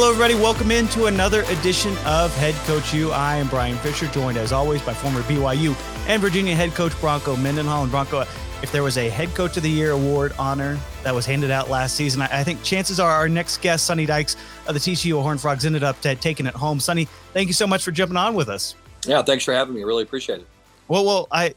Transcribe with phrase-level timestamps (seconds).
[0.00, 0.36] Hello, everybody.
[0.36, 3.10] Welcome into another edition of Head Coach U.
[3.10, 5.74] I am Bryan Fischer, joined as always by former BYU
[6.06, 7.82] and Virginia head coach Bronco Mendenhall.
[7.82, 11.26] And Bronco, if there was a Head Coach of the Year award honor that was
[11.26, 14.36] handed out last season, I, think chances are our next guest, Sonny Dykes
[14.68, 16.78] of the TCU Horned Frogs, ended up t- taking it home.
[16.78, 18.76] Sonny, thank you so much for jumping on with us.
[19.04, 19.82] Yeah, thanks for having me.
[19.82, 20.46] Really appreciate it.
[20.86, 21.56] Well, well, I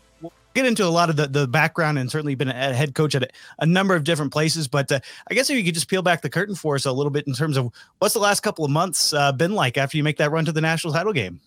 [0.53, 3.23] get into a lot of the, the background and certainly been a head coach at
[3.23, 4.67] a, a number of different places.
[4.67, 4.99] But uh,
[5.29, 7.27] I guess if you could just peel back the curtain for us a little bit
[7.27, 10.17] in terms of what's the last couple of months uh, been like after you make
[10.17, 11.39] that run to the national title game.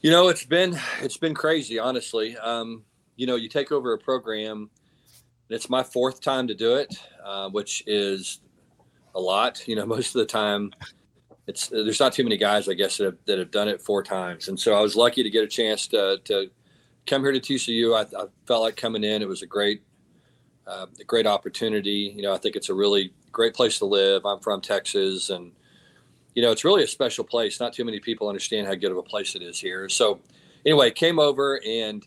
[0.00, 2.36] You know, it's been it's been crazy, honestly.
[2.36, 2.84] Um,
[3.16, 4.68] you know, you take over a program.
[5.48, 8.40] It's my fourth time to do it, uh, which is
[9.14, 9.66] a lot.
[9.66, 10.74] You know, most of the time,
[11.46, 14.02] it's there's not too many guys, I guess, that have, that have done it four
[14.02, 14.48] times.
[14.48, 16.50] And so I was lucky to get a chance to to
[17.06, 17.96] come here to TCU.
[17.96, 19.22] I, I felt like coming in.
[19.22, 19.82] It was a great,
[20.66, 22.12] uh, a great opportunity.
[22.16, 24.24] You know, I think it's a really great place to live.
[24.24, 25.52] I'm from Texas, and
[26.34, 27.60] you know, it's really a special place.
[27.60, 29.88] Not too many people understand how good of a place it is here.
[29.88, 30.20] So,
[30.64, 32.04] anyway, came over, and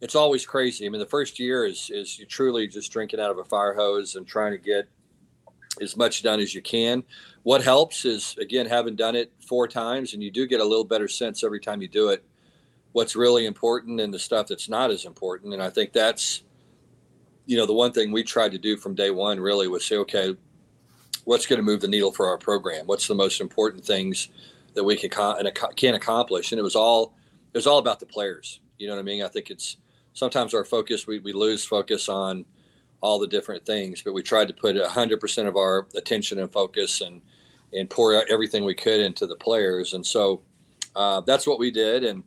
[0.00, 0.86] it's always crazy.
[0.86, 3.74] I mean, the first year is is you truly just drinking out of a fire
[3.74, 4.88] hose and trying to get
[5.80, 7.04] as much done as you can.
[7.42, 10.84] What helps is again having done it four times, and you do get a little
[10.84, 12.24] better sense every time you do it
[12.96, 15.52] what's really important and the stuff that's not as important.
[15.52, 16.42] And I think that's,
[17.44, 19.96] you know, the one thing we tried to do from day one really was say,
[19.96, 20.34] okay,
[21.24, 22.86] what's going to move the needle for our program?
[22.86, 24.30] What's the most important things
[24.72, 25.10] that we can
[25.76, 26.52] can accomplish?
[26.52, 27.12] And it was all
[27.52, 28.60] it was all about the players.
[28.78, 29.22] You know what I mean?
[29.22, 29.76] I think it's
[30.14, 32.46] sometimes our focus we, we lose focus on
[33.02, 36.50] all the different things, but we tried to put hundred percent of our attention and
[36.50, 37.20] focus and
[37.74, 39.92] and pour everything we could into the players.
[39.92, 40.40] And so
[40.94, 42.02] uh, that's what we did.
[42.02, 42.24] And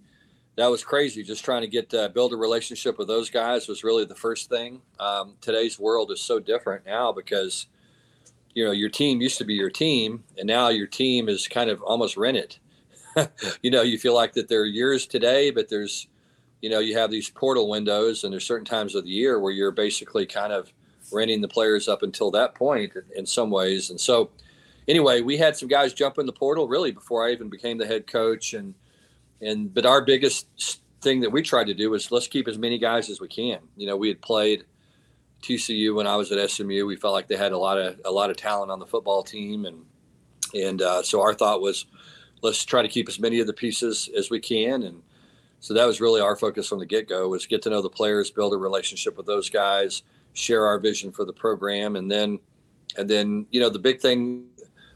[0.59, 1.23] that was crazy.
[1.23, 4.49] Just trying to get uh, build a relationship with those guys was really the first
[4.49, 4.81] thing.
[4.99, 7.67] Um, today's world is so different now because
[8.53, 11.69] you know your team used to be your team, and now your team is kind
[11.69, 12.57] of almost rented.
[13.61, 16.07] you know, you feel like that they're yours today, but there's
[16.61, 19.53] you know you have these portal windows, and there's certain times of the year where
[19.53, 20.73] you're basically kind of
[21.09, 23.89] renting the players up until that point in some ways.
[23.89, 24.29] And so,
[24.89, 27.87] anyway, we had some guys jump in the portal really before I even became the
[27.87, 28.73] head coach, and
[29.41, 30.47] and but our biggest
[31.01, 33.59] thing that we tried to do was let's keep as many guys as we can.
[33.77, 34.65] You know, we had played
[35.41, 36.85] TCU when I was at SMU.
[36.85, 39.23] We felt like they had a lot of a lot of talent on the football
[39.23, 39.85] team, and
[40.53, 41.85] and uh, so our thought was
[42.41, 44.83] let's try to keep as many of the pieces as we can.
[44.83, 45.01] And
[45.59, 47.89] so that was really our focus from the get go was get to know the
[47.89, 52.39] players, build a relationship with those guys, share our vision for the program, and then
[52.97, 54.45] and then you know the big thing,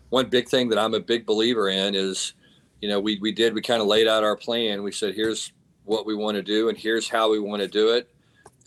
[0.09, 2.33] one big thing that I'm a big believer in is
[2.83, 4.83] you know, we, we did, we kind of laid out our plan.
[4.83, 5.53] We said, here's
[5.85, 8.13] what we want to do and here's how we want to do it.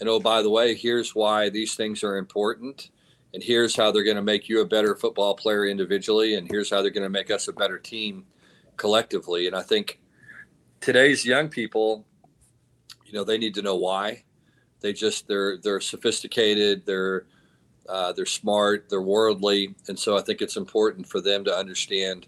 [0.00, 2.88] And oh, by the way, here's why these things are important.
[3.34, 6.36] And here's how they're going to make you a better football player individually.
[6.36, 8.24] And here's how they're going to make us a better team
[8.78, 9.48] collectively.
[9.48, 10.00] And I think
[10.80, 12.06] today's young people,
[13.04, 14.24] you know, they need to know why.
[14.80, 17.26] They just they're they're sophisticated, they're
[17.86, 22.26] uh, they're smart, they're worldly, and so I think it's important for them to understand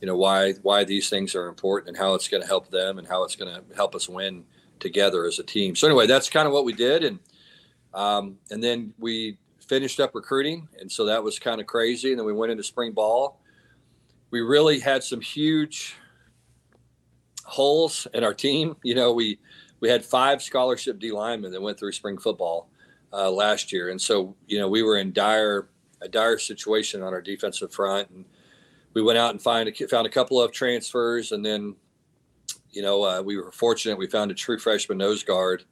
[0.00, 2.98] you know why why these things are important and how it's going to help them
[2.98, 4.44] and how it's going to help us win
[4.78, 5.76] together as a team.
[5.76, 7.18] So anyway, that's kind of what we did, and
[7.92, 12.10] um, and then we finished up recruiting, and so that was kind of crazy.
[12.10, 13.40] And then we went into spring ball.
[14.30, 15.96] We really had some huge
[17.44, 18.76] holes in our team.
[18.82, 19.38] You know, we
[19.80, 22.68] we had five scholarship D linemen that went through spring football
[23.12, 25.68] uh, last year, and so you know we were in dire
[26.00, 28.24] a dire situation on our defensive front and
[28.94, 31.76] we went out and find a, found a couple of transfers, and then,
[32.70, 33.98] you know, uh, we were fortunate.
[33.98, 35.64] We found a true freshman nose guard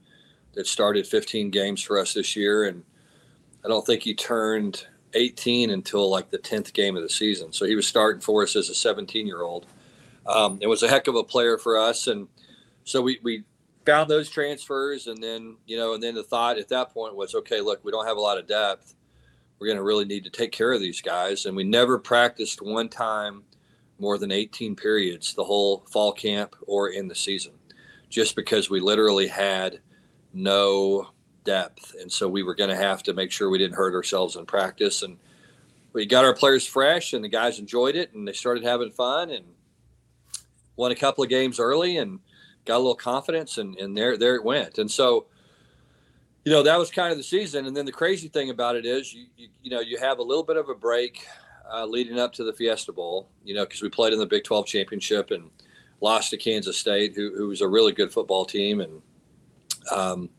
[0.54, 2.84] that started 15 games for us this year, and
[3.64, 7.52] I don't think he turned 18 until like the 10th game of the season.
[7.52, 9.66] So he was starting for us as a 17 year old.
[10.26, 12.28] Um, it was a heck of a player for us, and
[12.84, 13.44] so we we
[13.86, 17.34] found those transfers, and then you know, and then the thought at that point was,
[17.34, 18.94] okay, look, we don't have a lot of depth
[19.58, 21.46] we're going to really need to take care of these guys.
[21.46, 23.42] And we never practiced one time
[23.98, 27.52] more than 18 periods the whole fall camp or in the season,
[28.08, 29.80] just because we literally had
[30.32, 31.10] no
[31.44, 31.94] depth.
[32.00, 34.46] And so we were going to have to make sure we didn't hurt ourselves in
[34.46, 35.02] practice.
[35.02, 35.18] And
[35.92, 39.30] we got our players fresh, and the guys enjoyed it, and they started having fun
[39.30, 39.44] and
[40.76, 42.20] won a couple of games early and
[42.64, 44.78] got a little confidence, and, and there, there it went.
[44.78, 45.26] And so,
[46.48, 47.66] you know that was kind of the season.
[47.66, 50.22] And then the crazy thing about it is you you, you know you have a
[50.22, 51.26] little bit of a break
[51.70, 54.44] uh, leading up to the fiesta bowl you know because we played in the big
[54.44, 55.50] 12 championship and
[56.00, 58.80] lost to kansas state who, who was a really good football team.
[58.80, 59.02] And
[59.94, 60.30] um,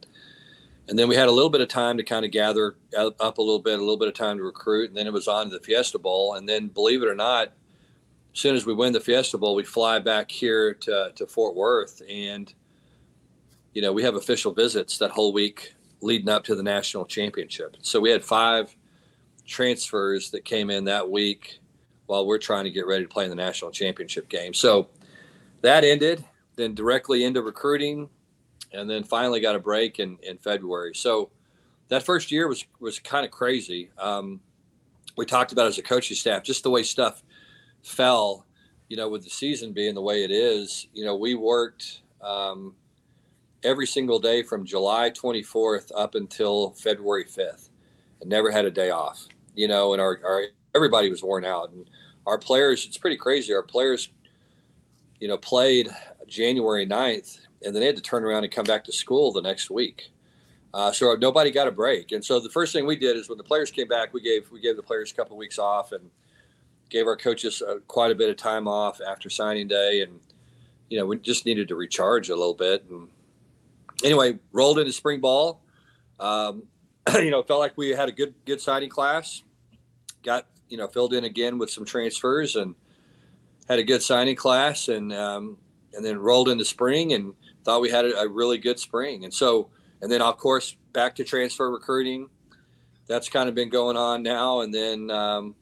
[0.88, 3.42] and then we had a little bit of time to kind of gather up a
[3.42, 5.60] little bit a little bit of time to recruit and then it was on to
[5.60, 6.34] the fiesta bowl.
[6.34, 7.54] And then believe it or not
[8.34, 11.56] as soon as we win the Fiesta Bowl, we fly back here to, to Fort
[11.56, 12.04] Worth.
[12.08, 12.54] And,
[13.74, 17.78] you know, we have official visits that whole week leading up to the national championship.
[17.82, 18.76] So we had five
[19.46, 21.60] transfers that came in that week
[22.06, 24.54] while we're trying to get ready to play in the national championship game.
[24.54, 24.90] So
[25.62, 26.24] that ended,
[26.56, 28.10] then directly into recruiting,
[28.72, 30.94] and then finally got a break in, in February.
[30.96, 31.32] So
[31.90, 33.90] that first year was was kind of crazy.
[33.98, 34.40] Um,
[35.18, 37.24] we talked about as a coaching staff, just the way stuff
[37.84, 38.46] fell,
[38.88, 42.74] you know, with the season being the way it is, you know, we worked um,
[43.64, 47.70] every single day from July 24th up until February 5th
[48.22, 50.44] and never had a day off, you know, and our, our
[50.76, 51.72] everybody was worn out.
[51.72, 51.90] And
[52.26, 53.54] our players, it's pretty crazy.
[53.54, 54.10] Our players,
[55.20, 55.90] you know, played
[56.28, 59.42] January 9th and then they had to turn around and come back to school the
[59.42, 60.12] next week.
[60.74, 62.12] Uh, so nobody got a break.
[62.12, 64.50] And so the first thing we did is when the players came back, we gave
[64.52, 66.10] we gave the players a couple of weeks off and
[66.90, 70.20] gave our coaches uh, quite a bit of time off after signing day, and
[70.90, 72.86] you know we just needed to recharge a little bit.
[72.90, 73.08] And
[74.04, 75.62] anyway, rolled into spring ball.
[76.20, 76.64] Um,
[77.16, 79.44] you know, felt like we had a good good signing class.
[80.24, 82.76] Got you know filled in again with some transfers and
[83.68, 85.58] had a good signing class, and um,
[85.94, 89.24] and then rolled into spring and thought we had a, really good spring.
[89.24, 89.70] And so
[90.02, 92.30] and then of course back to transfer recruiting.
[93.08, 95.56] That's kind of been going on now, and then um,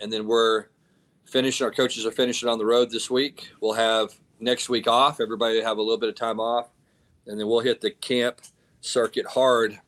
[0.00, 0.66] and then we're
[1.26, 1.64] finishing.
[1.64, 3.50] Our coaches are finishing on the road this week.
[3.60, 5.20] We'll have next week off.
[5.20, 6.68] Everybody have a little bit of time off,
[7.26, 8.40] and then we'll hit the camp
[8.80, 9.78] circuit hard.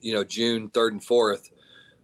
[0.00, 1.50] You know, June third and fourth,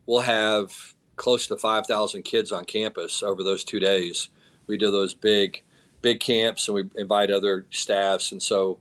[0.06, 4.28] we'll have close to five thousand kids on campus over those two days.
[4.66, 5.62] We do those big,
[6.02, 8.78] big camps, and we invite other staffs, and so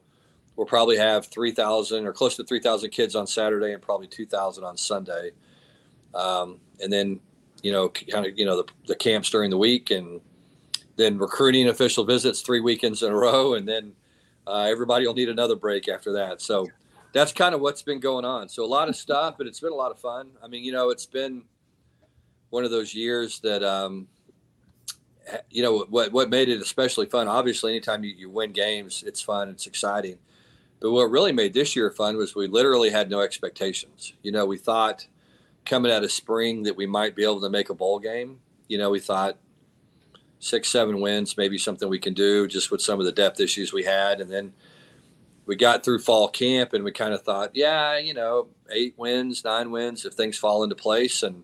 [0.56, 4.78] we'll probably have 3,000 or close to 3,000 kids on Saturday and probably 2,000 on
[4.78, 5.32] Sunday.
[6.14, 7.20] Um, and then,
[7.62, 10.22] you know, kind of, you know, the, the camps during the week and
[10.96, 13.56] then recruiting official visits three weekends in a row.
[13.56, 13.94] And then
[14.48, 16.42] uh, everybody will need another break after that.
[16.42, 16.68] So
[17.14, 18.50] that's kind of what's been going on.
[18.50, 20.32] So a lot of stuff, but it's been a lot of fun.
[20.44, 21.44] I mean, you know, it's been
[22.50, 24.08] one of those years that, um,
[25.50, 29.22] you know what what made it especially fun obviously anytime you, you win games it's
[29.22, 30.18] fun it's exciting
[30.84, 34.12] but what really made this year fun was we literally had no expectations.
[34.22, 35.08] You know, we thought
[35.66, 38.40] coming out of spring that we might be able to make a bowl game.
[38.68, 39.38] You know, we thought
[40.44, 43.72] six, seven wins, maybe something we can do just with some of the depth issues
[43.72, 44.20] we had.
[44.20, 44.52] And then
[45.46, 49.46] we got through fall camp and we kind of thought, yeah, you know, eight wins,
[49.46, 51.24] nine wins if things fall into place.
[51.24, 51.44] And,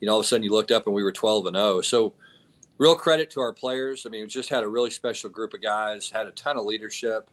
[0.00, 1.82] you know, all of a sudden you looked up and we were 12 and 0.
[1.82, 2.14] So,
[2.78, 4.06] real credit to our players.
[4.06, 6.64] I mean, we just had a really special group of guys, had a ton of
[6.64, 7.30] leadership.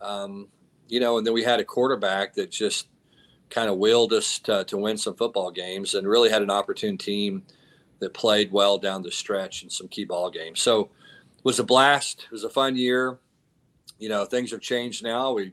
[0.00, 0.48] Um,
[0.88, 2.88] you know, and then we had a quarterback that just
[3.48, 6.98] kind of willed us to, to win some football games and really had an opportune
[6.98, 7.44] team
[8.04, 10.60] that played well down the stretch in some key ball games.
[10.60, 12.26] So it was a blast.
[12.26, 13.18] It was a fun year.
[13.98, 15.32] You know, things have changed now.
[15.32, 15.52] We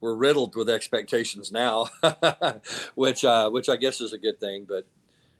[0.00, 1.88] we're riddled with expectations now,
[2.96, 4.66] which uh, which I guess is a good thing.
[4.68, 4.84] But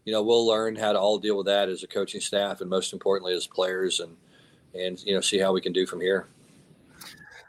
[0.05, 2.71] you know, we'll learn how to all deal with that as a coaching staff, and
[2.71, 4.17] most importantly, as players, and
[4.75, 6.29] and you know, see how we can do from here.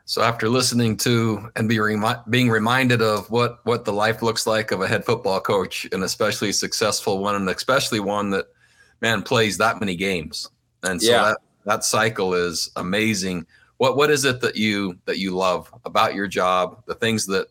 [0.05, 4.45] So after listening to and be remi- being reminded of what what the life looks
[4.45, 8.47] like of a head football coach, and especially successful one, and especially one that
[9.03, 10.49] man plays that many games,
[10.81, 11.23] and so yeah.
[11.23, 13.45] that that cycle is amazing.
[13.77, 16.83] What what is it that you that you love about your job?
[16.87, 17.47] The things that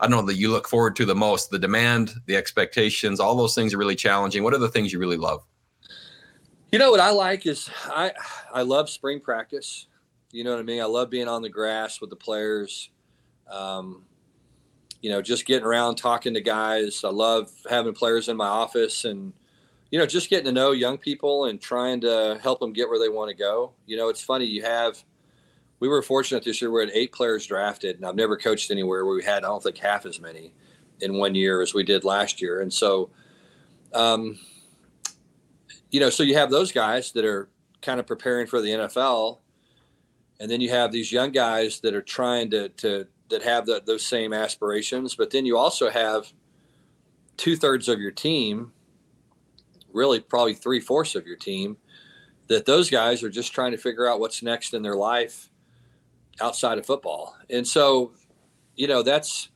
[0.00, 3.36] I don't know that you look forward to the most, the demand, the expectations, all
[3.36, 4.42] those things are really challenging.
[4.42, 5.42] What are the things you really love?
[6.72, 8.12] You know what I like is I
[8.52, 9.86] I love spring practice.
[10.32, 10.82] You know what I mean?
[10.82, 12.90] I love being on the grass with the players.
[13.50, 14.02] Um,
[15.00, 17.04] you know, just getting around talking to guys.
[17.04, 19.32] I love having players in my office and,
[19.90, 22.98] you know, just getting to know young people and trying to help them get where
[22.98, 23.72] they want to go.
[23.86, 24.44] You know, it's funny.
[24.44, 25.02] You have,
[25.80, 26.70] we were fortunate this year.
[26.70, 29.62] We had eight players drafted, and I've never coached anywhere where we had, I don't
[29.62, 30.52] think, half as many
[31.00, 32.60] in one year as we did last year.
[32.60, 33.10] And so,
[33.94, 34.38] um,
[35.90, 37.48] you know, so you have those guys that are
[37.80, 39.38] kind of preparing for the NFL
[40.40, 43.82] and then you have these young guys that are trying to to that have the,
[43.86, 46.32] those same aspirations but then you also have
[47.36, 48.72] two-thirds of your team
[49.96, 51.76] really probably three-fourths of your team
[52.46, 55.48] that those guys are just trying to figure out what's next in their life
[56.40, 57.36] outside of football.
[57.50, 58.12] And so
[58.76, 59.48] you know that's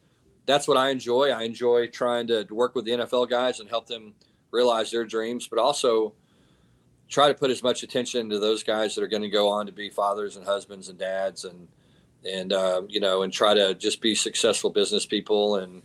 [0.47, 1.31] that's what i enjoy.
[1.31, 4.15] I enjoy trying to work with the nfl guys and help them
[4.51, 6.13] realize their dreams but also
[7.09, 9.67] try to put as much attention to those guys that are going to go on
[9.67, 11.69] to be fathers and husbands and dads and
[12.29, 15.83] and uh, you know and try to just be successful business people and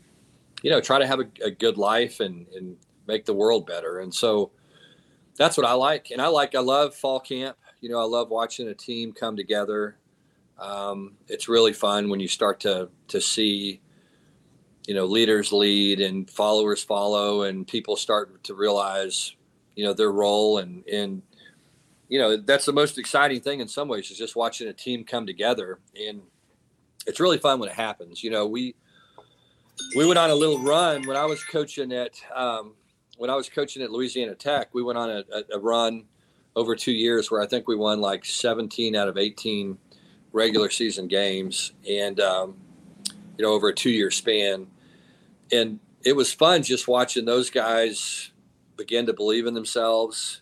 [0.64, 4.00] you know try to have a, a, good life and and make the world better.
[4.00, 4.52] And so
[5.38, 6.12] that's what i like.
[6.12, 7.58] And i like i love fall camp.
[7.82, 9.98] You know, I love watching a team come together.
[10.58, 13.82] Um, it's really fun when you start to to see,
[14.88, 19.36] you know, leaders lead and followers follow, and people start to realize,
[19.76, 20.60] you know, their role.
[20.60, 21.22] And and
[22.08, 25.04] you know that's the most exciting thing in some ways is just watching a team
[25.04, 25.80] come together.
[26.08, 26.22] And
[27.06, 28.24] it's really fun when it happens.
[28.24, 28.76] You know we
[29.96, 32.74] we went on a little run when i was coaching at um,
[33.18, 36.06] when i was coaching at louisiana tech we went on a, a, run
[36.56, 39.78] over two years where i think we won like 17 out of 18
[40.36, 42.58] regular season games and um,
[43.38, 44.68] you know over a two year span.
[45.52, 48.32] And it was fun just watching those guys
[48.78, 50.42] begin to believe in themselves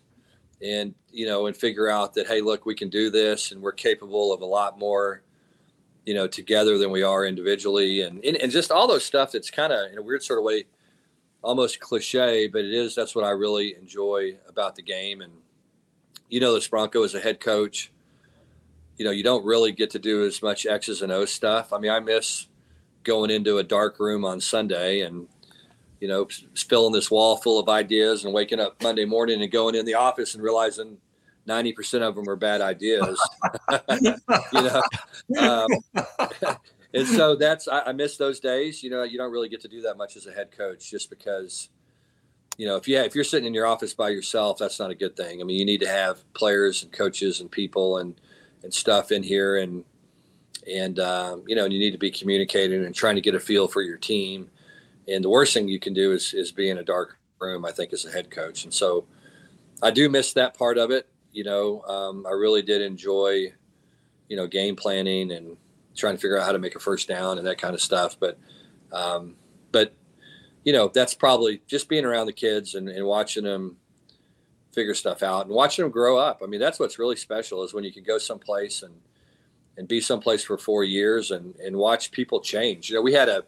[0.62, 3.72] and you know and figure out that hey look we can do this and we're
[3.72, 5.22] capable of a lot more
[6.06, 8.02] you know together than we are individually.
[8.02, 10.46] And and, and just all those stuff that's kind of in a weird sort of
[10.46, 10.66] way
[11.44, 15.34] almost cliche but it is that's what i really enjoy about the game and
[16.30, 17.92] you know this bronco as a head coach
[18.98, 21.78] you know you don't really get to do as much x's and o's stuff i
[21.78, 22.48] mean i miss
[23.04, 25.28] going into a dark room on sunday and
[26.04, 29.74] you know, spilling this wall full of ideas and waking up Monday morning and going
[29.74, 30.98] in the office and realizing
[31.48, 33.18] 90% of them are bad ideas.
[34.02, 34.14] you
[34.54, 34.82] know,
[35.40, 35.70] um,
[36.94, 38.84] and so that's, I, I, miss those days.
[38.84, 41.10] You know, you don't really get to do that much as a head coach just
[41.10, 41.70] because,
[42.58, 44.96] you know, if you if you're sitting in your office by yourself, that's not a
[44.96, 45.42] good thing.
[45.42, 48.20] I mean, you need to have players and coaches and people and,
[48.64, 49.84] and stuff in here and,
[50.72, 53.68] and, um, you know, you need to be communicating and trying to get a feel
[53.68, 54.50] for your team
[55.08, 57.66] and the worst thing you can do is is be in a dark room.
[57.66, 59.06] I think as a head coach, and so
[59.82, 61.08] I do miss that part of it.
[61.32, 63.54] You know, um, I really did enjoy,
[64.30, 65.58] you know, game planning and
[65.96, 68.18] trying to figure out how to make a first down and that kind of stuff.
[68.20, 68.38] But,
[68.92, 69.36] um,
[69.72, 69.94] but
[70.64, 73.78] you know, that's probably just being around the kids and, and watching them
[74.74, 76.42] figure stuff out and watching them grow up.
[76.44, 78.94] I mean, that's what's really special is when you can go someplace and
[79.76, 82.90] and be someplace for four years and and watch people change.
[82.90, 83.44] You know, we had a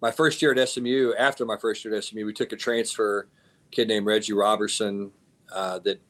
[0.00, 3.28] my first year at SMU, after my first year at SMU, we took a transfer
[3.70, 5.10] kid named Reggie Robertson
[5.52, 6.00] uh, that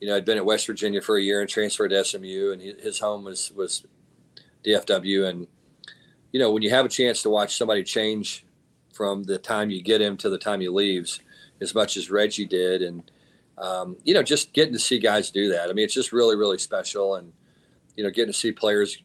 [0.00, 2.60] you know had been at West Virginia for a year and transferred to SMU, and
[2.60, 3.84] his home was was
[4.66, 5.28] DFW.
[5.28, 5.46] And
[6.32, 8.44] you know when you have a chance to watch somebody change
[8.92, 11.20] from the time you get him to the time he leaves,
[11.60, 13.10] as much as Reggie did, and
[13.58, 15.70] um, you know just getting to see guys do that.
[15.70, 17.32] I mean, it's just really really special, and
[17.96, 19.02] you know getting to see players,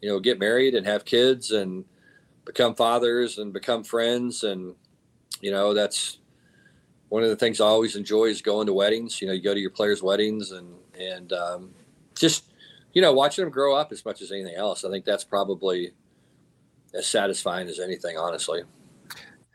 [0.00, 1.84] you know, get married and have kids and
[2.44, 4.72] become fathers and become friends and
[5.40, 6.18] you know that's
[7.08, 9.20] one of the things I always enjoy is going to weddings.
[9.20, 11.70] You know, you go to your players' weddings and and um,
[12.16, 12.44] just
[12.96, 14.82] you know watching them grow up as much as anything else.
[14.82, 15.92] I think that's probably
[16.94, 18.62] as satisfying as anything, honestly.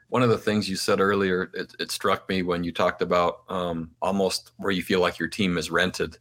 [0.10, 3.40] One of the things you said earlier, it, it struck me when you talked about
[3.50, 6.20] um, almost where you feel like your team is rented.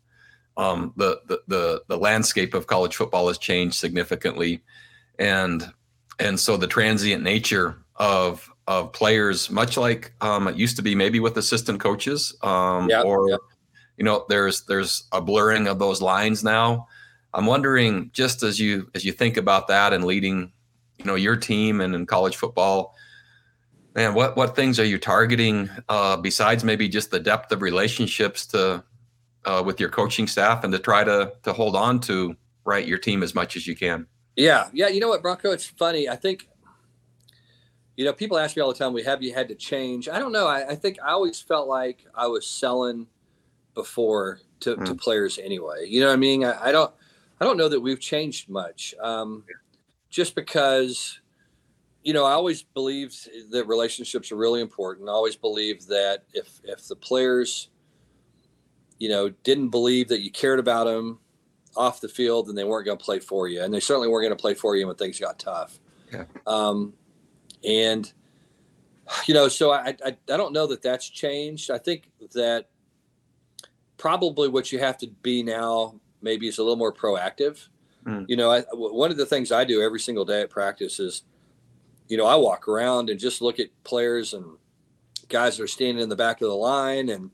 [0.57, 4.63] Um, the, the the the landscape of college football has changed significantly,
[5.19, 5.71] and
[6.19, 10.95] and so the transient nature of of players, much like um, it used to be,
[10.95, 13.41] maybe with assistant coaches, um, yep, or yep.
[13.99, 16.89] you know, there's there's a blurring of those lines now.
[17.33, 20.53] I'm wondering, just as you as you think about that and leading,
[20.99, 22.95] you know, your team and in college football,
[23.95, 28.47] man, what what things are you targeting uh, besides maybe just the depth of relationships
[28.47, 28.83] to
[29.45, 32.99] uh, with your coaching staff and to try to to hold on to right your
[32.99, 34.07] team as much as you can?
[34.37, 34.89] Yeah, yeah.
[34.89, 35.51] You know what, Bronco?
[35.53, 36.09] It's funny.
[36.09, 36.49] I think,
[37.97, 40.19] you know, people ask me all the time, "We have you had to change?" I
[40.19, 40.47] don't know.
[40.47, 43.07] I, I think I always felt like I was selling
[43.75, 44.85] before to, mm.
[44.85, 45.87] to players anyway.
[45.87, 46.45] You know what I mean?
[46.45, 46.93] I, I, don't.
[47.41, 48.95] I don't know that we've changed much.
[49.01, 49.45] Um,
[50.11, 51.21] just because,
[52.03, 55.09] you know, I always believed that relationships are really important.
[55.09, 57.69] I always believed that if if the players,
[58.99, 61.19] you know, didn't believe that you cared about them
[61.77, 63.63] off the field and they weren't going to play for you.
[63.63, 65.79] And they certainly weren't going to play for you when things got tough.
[66.13, 66.25] Yeah.
[66.47, 66.95] Um,
[67.65, 68.13] and,
[69.27, 71.71] you know, so I, I, I don't know that that's changed.
[71.71, 72.69] I think that
[73.97, 77.69] probably what you have to be now maybe is a little more proactive.
[78.07, 78.27] Mm.
[78.29, 81.23] You know, I, one of the things I do every single day at practice is,
[82.09, 84.45] you know, I walk around and just look at players and
[85.29, 87.31] guys that are standing in the back of the line and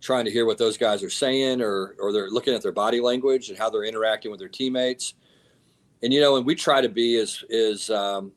[0.00, 3.00] trying to hear what those guys are saying or or they're looking at their body
[3.00, 5.14] language and how they're interacting with their teammates
[6.02, 8.32] and you know and we try to be as as um,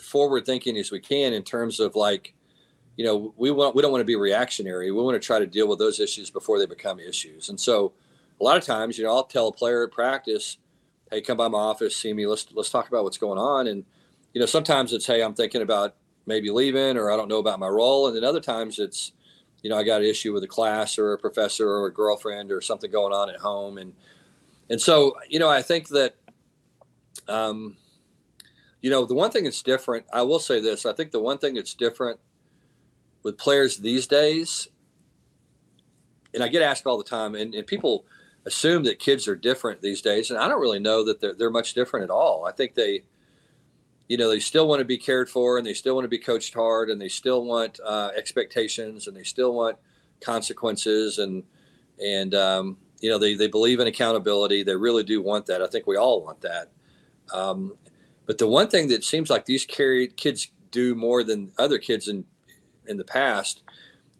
[0.00, 2.34] forward thinking as we can in terms of like
[2.96, 5.46] you know we want we don't want to be reactionary we want to try to
[5.46, 7.92] deal with those issues before they become issues and so
[8.40, 10.58] a lot of times you know i'll tell a player at practice
[11.10, 12.26] hey come by my office see me.
[12.26, 13.66] Let's let's talk about what's going on.
[13.66, 13.84] And
[14.32, 15.94] you know sometimes it's hey i'm thinking about
[16.26, 18.08] maybe leaving or i don't know about my role.
[18.08, 19.12] And then other times it's
[19.66, 22.52] you know, I got an issue with a class or a professor or a girlfriend
[22.52, 23.78] or something going on at home.
[23.78, 23.94] And,
[24.70, 26.14] and so, you know, I think that,
[27.26, 27.76] um,
[28.80, 31.38] you know, the one thing that's different, I will say this, I think the one
[31.38, 32.20] thing that's different
[33.24, 34.68] with players these days,
[36.32, 38.04] and I get asked all the time, and, and people
[38.46, 40.30] assume that kids are different these days.
[40.30, 42.46] And I don't really know that they're, they're much different at all.
[42.46, 43.02] I think they,
[44.08, 46.18] you know, they still want to be cared for and they still want to be
[46.18, 49.76] coached hard and they still want uh, expectations and they still want
[50.20, 51.42] consequences and,
[52.02, 54.62] and, um, you know, they, they believe in accountability.
[54.62, 55.60] They really do want that.
[55.60, 56.70] I think we all want that.
[57.34, 57.74] Um,
[58.26, 62.06] but the one thing that seems like these carry, kids do more than other kids
[62.06, 62.24] in,
[62.86, 63.62] in the past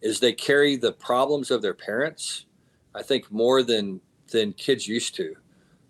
[0.02, 2.46] is they carry the problems of their parents.
[2.94, 4.00] I think more than,
[4.36, 5.34] than kids used to,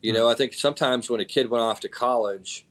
[0.02, 0.18] you hmm.
[0.18, 2.66] know, I think sometimes when a kid went off to college,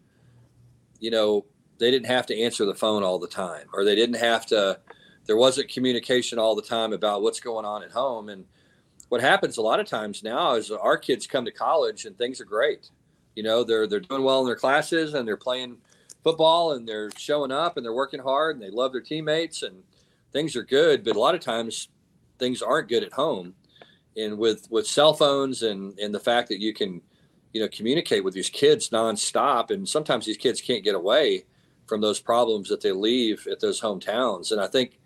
[1.00, 1.46] you know,
[1.78, 4.80] they didn't have to answer the phone all the time, or they didn't have to.
[5.26, 8.30] There wasn't communication all the time about what's going on at home.
[8.30, 8.46] And
[9.10, 12.40] what happens a lot of times now is our kids come to college and things
[12.40, 12.92] are great.
[13.36, 15.78] You know, they're they're doing well in their classes and they're playing
[16.24, 19.84] football and they're showing up and they're working hard and they love their teammates and
[20.32, 21.04] things are good.
[21.04, 21.90] But a lot of times
[22.38, 23.56] things aren't good at home.
[24.18, 27.02] And with with cell phones and and the fact that you can
[27.54, 31.46] you know communicate with these kids nonstop, and sometimes these kids can't get away
[31.88, 34.52] from those problems that they leave at those hometowns.
[34.52, 35.00] And I think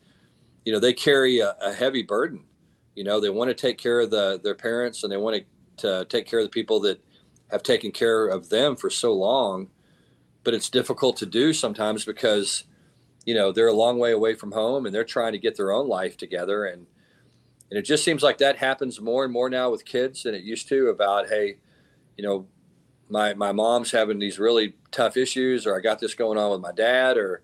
[0.66, 2.46] you know they carry a, a heavy burden.
[2.96, 5.44] You know they want to take care of the their parents and they want
[5.78, 7.04] to, to take care of the people that
[7.51, 9.70] have taken care of them for so long,
[10.44, 12.63] but it's difficult to do sometimes because
[13.25, 15.72] you know they're a long way away from home and they're trying to get their
[15.72, 16.88] own life together and
[17.69, 20.43] and it just seems like that happens more and more now with kids than it
[20.43, 21.57] used to about hey
[22.19, 22.45] you know,
[23.07, 26.59] my my mom's having these really tough issues, or I got this going on with
[26.59, 27.41] my dad, or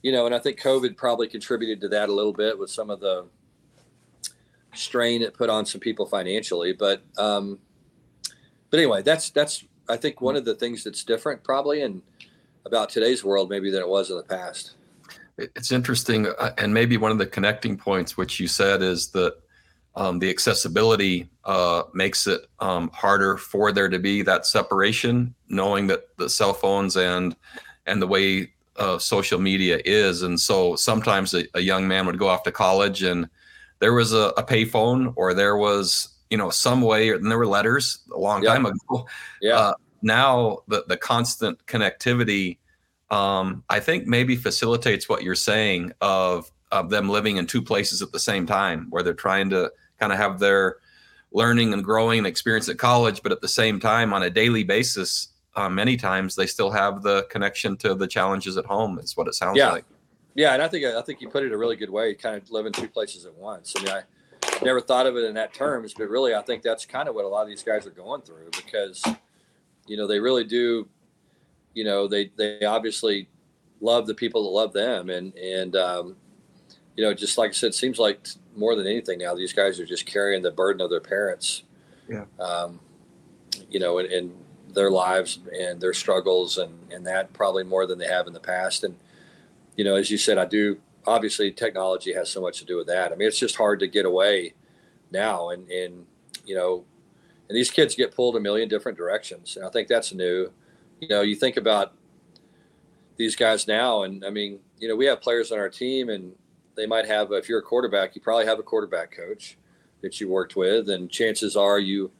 [0.00, 2.88] you know, and I think COVID probably contributed to that a little bit with some
[2.88, 3.26] of the
[4.72, 6.72] strain it put on some people financially.
[6.72, 7.58] But um,
[8.70, 12.00] but anyway, that's that's I think one of the things that's different probably and
[12.64, 14.76] about today's world maybe than it was in the past.
[15.36, 19.36] It's interesting, uh, and maybe one of the connecting points which you said is that
[19.94, 25.86] um, the accessibility uh, makes it um, harder for there to be that separation, knowing
[25.88, 27.34] that the cell phones and
[27.86, 32.18] and the way uh, social media is, and so sometimes a, a, young man would
[32.18, 33.28] go off to college and
[33.80, 37.46] there was a, a payphone or there was you know some way, and there were
[37.46, 38.52] letters a long yeah.
[38.52, 39.06] time ago.
[39.40, 39.54] Yeah.
[39.56, 39.72] Uh,
[40.02, 42.58] now the the constant connectivity,
[43.10, 48.02] um, I think maybe facilitates what you're saying of of them living in two places
[48.02, 50.76] at the same time, where they're trying to kind of have their
[51.32, 54.64] learning and growing and experience at college, but at the same time, on a daily
[54.64, 58.98] basis, uh, many times they still have the connection to the challenges at home.
[58.98, 59.72] Is what it sounds yeah.
[59.72, 59.84] like.
[60.34, 62.14] Yeah, and I think I think you put it a really good way.
[62.14, 63.74] Kind of live in two places at once.
[63.76, 64.02] I mean, I
[64.64, 67.24] never thought of it in that terms, but really, I think that's kind of what
[67.24, 69.02] a lot of these guys are going through because,
[69.86, 70.88] you know, they really do.
[71.74, 73.28] You know, they they obviously
[73.80, 76.16] love the people that love them, and and um,
[76.98, 79.86] you know, just like I said, seems like more than anything now, these guys are
[79.86, 81.62] just carrying the burden of their parents.
[82.08, 82.24] Yeah.
[82.40, 82.80] Um,
[83.70, 84.34] you know, in, in,
[84.74, 88.40] their lives and their struggles, and and that probably more than they have in the
[88.40, 88.84] past.
[88.84, 88.96] And
[89.76, 90.78] you know, as you said, I do.
[91.06, 93.12] Obviously, technology has so much to do with that.
[93.12, 94.54] I mean, it's just hard to get away
[95.10, 96.04] now, and and
[96.44, 96.84] you know,
[97.48, 100.50] and these kids get pulled a million different directions, and I think that's new.
[101.00, 101.94] You know, you think about
[103.16, 106.34] these guys now, and I mean, you know, we have players on our team, and
[106.78, 109.58] they might have if you're a quarterback you probably have a quarterback coach
[110.00, 112.10] that you worked with and chances are you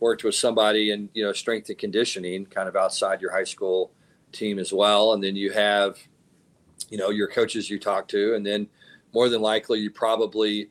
[0.00, 3.92] worked with somebody in you know strength and conditioning kind of outside your high school
[4.32, 5.12] team as well.
[5.12, 5.98] And then you have
[6.88, 8.68] you know your coaches you talk to and then
[9.12, 10.70] more than likely you probably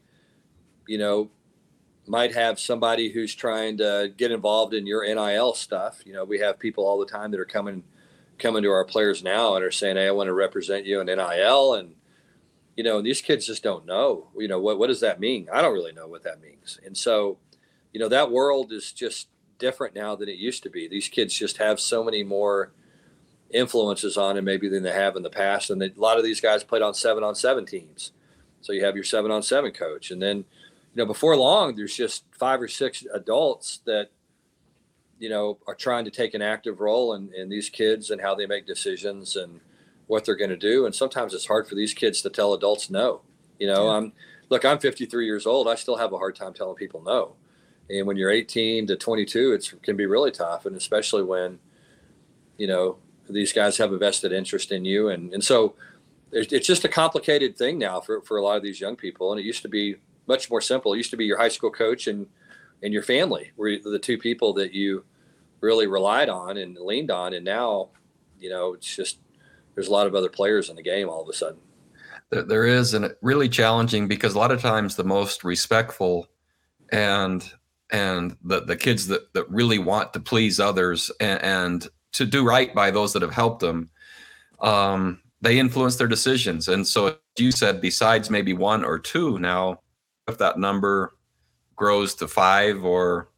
[0.87, 1.29] you know
[2.07, 6.01] might have somebody who's trying to get involved in your NIL stuff.
[6.05, 7.83] You know we have people all the time that are coming
[8.39, 11.07] coming to our players now and are saying hey I want to represent you in
[11.07, 11.93] NIL and
[12.79, 15.49] you know, these kids just don't know, you know, what, what does that mean?
[15.51, 16.79] I don't really know what that means.
[16.85, 17.37] And so,
[17.91, 20.87] you know, that world is just different now than it used to be.
[20.87, 22.71] These kids just have so many more
[23.49, 25.69] influences on them maybe than they have in the past.
[25.69, 28.13] And they, a lot of these guys played on seven on seven teams.
[28.61, 30.09] So you have your seven on seven coach.
[30.09, 30.45] And then, you
[30.95, 34.09] know, before long, there's just five or six adults that,
[35.19, 38.35] you know, are trying to take an active role in, in these kids and how
[38.35, 39.59] they make decisions and,
[40.09, 40.87] what they're going to do.
[40.87, 43.21] And sometimes it's hard for these kids to tell adults no.
[43.59, 43.97] You know, yeah.
[43.97, 44.13] I'm
[44.49, 45.67] look, I'm 53 years old.
[45.67, 47.35] I still have a hard time telling people no.
[47.91, 51.59] And when you're 18 to 22, it can be really tough, and especially when,
[52.57, 52.97] you know,
[53.29, 55.75] these guys have a vested interest in you, and and so
[56.31, 59.31] it's just a complicated thing now for for a lot of these young people.
[59.31, 60.93] And it used to be much more simple.
[60.93, 62.25] It used to be your high school coach and
[62.81, 65.03] and your family were the two people that you
[65.61, 67.89] really relied on and leaned on, and now,
[68.39, 69.19] you know, it's just
[69.79, 71.57] there's a lot of other players in the game all of a sudden.
[72.31, 76.27] There is, and really challenging because a lot of times the most respectful
[76.91, 77.49] and
[77.89, 82.45] and the the kids that that really want to please others and, and to do
[82.45, 83.89] right by those that have helped them,
[84.59, 86.67] um, they influence their decisions.
[86.67, 89.79] And so you said, besides maybe one or two, now
[90.27, 91.15] if that number
[91.77, 93.29] grows to five or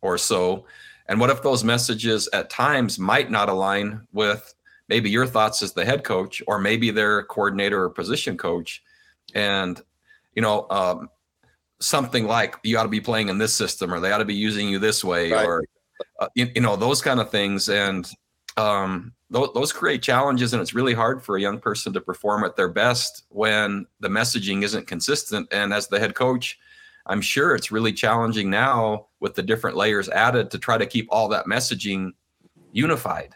[0.00, 0.64] or so,
[1.08, 4.54] and what if those messages at times might not align with
[4.90, 8.82] maybe your thoughts as the head coach or maybe their coordinator or position coach.
[9.34, 9.80] And
[10.34, 11.08] you know um,
[11.80, 14.34] something like you ought to be playing in this system or they ought to be
[14.34, 15.46] using you this way right.
[15.46, 15.64] or
[16.18, 17.68] uh, you, you, know those kind of things.
[17.68, 18.10] And
[18.56, 22.44] um, those, those create challenges and it's really hard for a young person to perform
[22.44, 25.48] at their best when the messaging isn't consistent.
[25.52, 26.58] And as the head coach
[27.06, 31.08] i'm sure it's really challenging now with the different layers added to try to keep
[31.10, 32.10] all that messaging
[32.72, 33.34] unified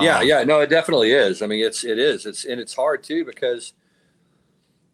[0.00, 1.42] yeah, um, yeah, no, it definitely is.
[1.42, 2.26] I mean, it's it is.
[2.26, 3.74] It's and it's hard too because,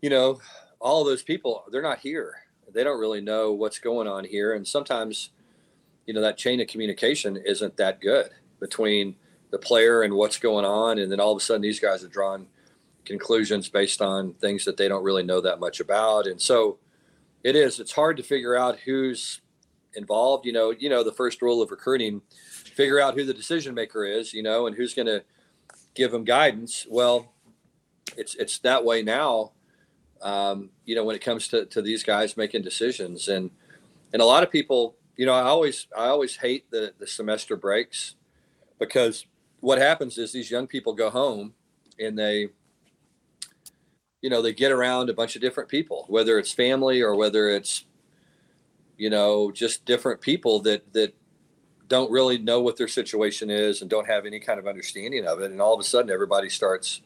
[0.02, 0.40] you know,
[0.78, 2.34] all those people they're not here.
[2.72, 5.30] They don't really know what's going on here, and sometimes,
[6.06, 9.16] you know, that chain of communication isn't that good between
[9.50, 12.08] the player and what's going on, and then all of a sudden these guys are
[12.08, 12.46] drawing
[13.04, 16.78] conclusions based on things that they don't really know that much about, and so
[17.42, 17.80] it is.
[17.80, 19.40] It's hard to figure out who's
[19.94, 20.46] involved.
[20.46, 22.22] You know, you know, the first rule of recruiting
[22.80, 25.22] figure out who the decision maker is, you know, and who's going to
[25.94, 26.86] give them guidance.
[26.88, 27.30] Well,
[28.16, 29.52] it's it's that way now.
[30.22, 33.50] Um, you know, when it comes to, to these guys making decisions, and
[34.14, 37.54] and a lot of people, you know, I always I always hate the the semester
[37.54, 38.14] breaks
[38.78, 39.26] because
[39.60, 41.52] what happens is these young people go home
[41.98, 42.48] and they
[44.22, 47.50] you know they get around a bunch of different people whether it's family or whether
[47.50, 47.84] it's
[48.96, 51.14] you know just different people that that
[51.90, 55.40] don't really know what their situation is and don't have any kind of understanding of
[55.40, 55.50] it.
[55.50, 57.02] And all of a sudden, everybody starts,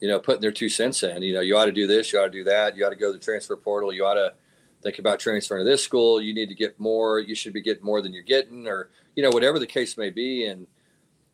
[0.00, 1.22] you know, putting their two cents in.
[1.22, 2.96] You know, you ought to do this, you ought to do that, you ought to
[2.96, 4.34] go to the transfer portal, you ought to
[4.82, 6.20] think about transferring to this school.
[6.20, 7.20] You need to get more.
[7.20, 10.10] You should be getting more than you're getting, or you know, whatever the case may
[10.10, 10.46] be.
[10.46, 10.66] And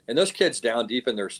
[0.07, 1.31] and those kids down deep in their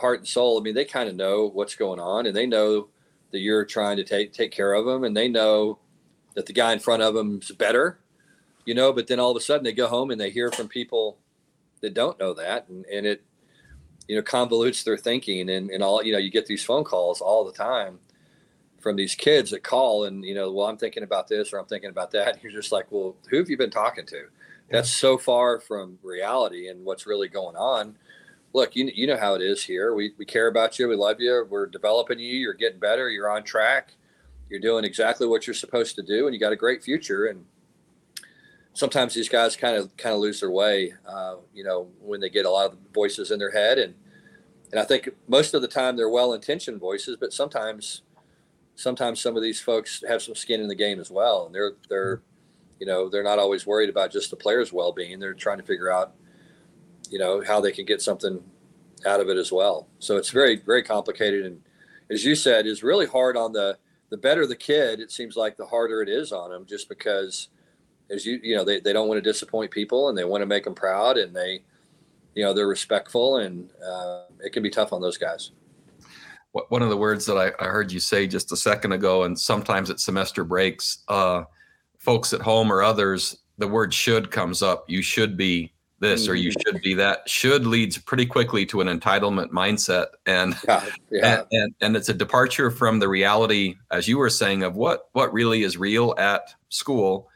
[0.00, 2.88] heart and soul, I mean, they kind of know what's going on, and they know
[3.30, 5.78] that you're trying to take take care of them, and they know
[6.34, 8.00] that the guy in front of them is better
[8.66, 10.68] you know, but then all of a sudden they go home and they hear from
[10.68, 11.16] people
[11.80, 12.68] that don't know that.
[12.68, 13.24] And, and it,
[14.08, 17.20] you know, convolutes their thinking and, and all, you know, you get these phone calls
[17.20, 17.98] all the time
[18.80, 21.66] from these kids that call and, you know, well, I'm thinking about this or I'm
[21.66, 22.26] thinking about that.
[22.34, 24.24] And you're just like, well, who have you been talking to?
[24.68, 27.96] That's so far from reality and what's really going on.
[28.52, 29.94] Look, you, you know how it is here.
[29.94, 30.88] We, we care about you.
[30.88, 31.46] We love you.
[31.48, 32.34] We're developing you.
[32.34, 33.08] You're getting better.
[33.08, 33.92] You're on track.
[34.50, 36.26] You're doing exactly what you're supposed to do.
[36.26, 37.26] And you got a great future.
[37.26, 37.44] And,
[38.76, 42.28] sometimes these guys kind of kind of lose their way, uh, you know, when they
[42.28, 43.94] get a lot of voices in their head, and
[44.70, 48.02] and I think most of the time they're well-intentioned voices, but sometimes
[48.74, 51.72] sometimes some of these folks have some skin in the game as well, and they're
[51.88, 52.20] they're
[52.78, 55.18] you know they're not always worried about just the player's well-being.
[55.18, 56.14] They're trying to figure out
[57.10, 58.44] you know how they can get something
[59.06, 59.88] out of it as well.
[60.00, 61.62] So it's very very complicated, and
[62.10, 63.78] as you said, is really hard on the
[64.10, 65.00] the better the kid.
[65.00, 67.48] It seems like the harder it is on them, just because
[68.10, 70.46] as you you know they, they don't want to disappoint people and they want to
[70.46, 71.62] make them proud and they
[72.34, 75.52] you know they're respectful and uh, it can be tough on those guys
[76.70, 79.38] one of the words that I, I, heard you say just a second ago and
[79.38, 81.42] sometimes at semester breaks uh,
[81.98, 86.34] folks at home or others the word should comes up you should be this or
[86.34, 86.74] you mm-hmm.
[86.74, 91.38] should be that should leads pretty quickly to an entitlement mindset and, yeah, yeah.
[91.38, 95.08] and and and it's a departure from the reality as you were saying of what
[95.12, 97.28] what really is real at school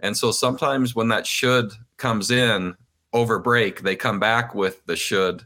[0.00, 2.76] and so sometimes when that should comes in
[3.12, 5.44] over break, they come back with the should.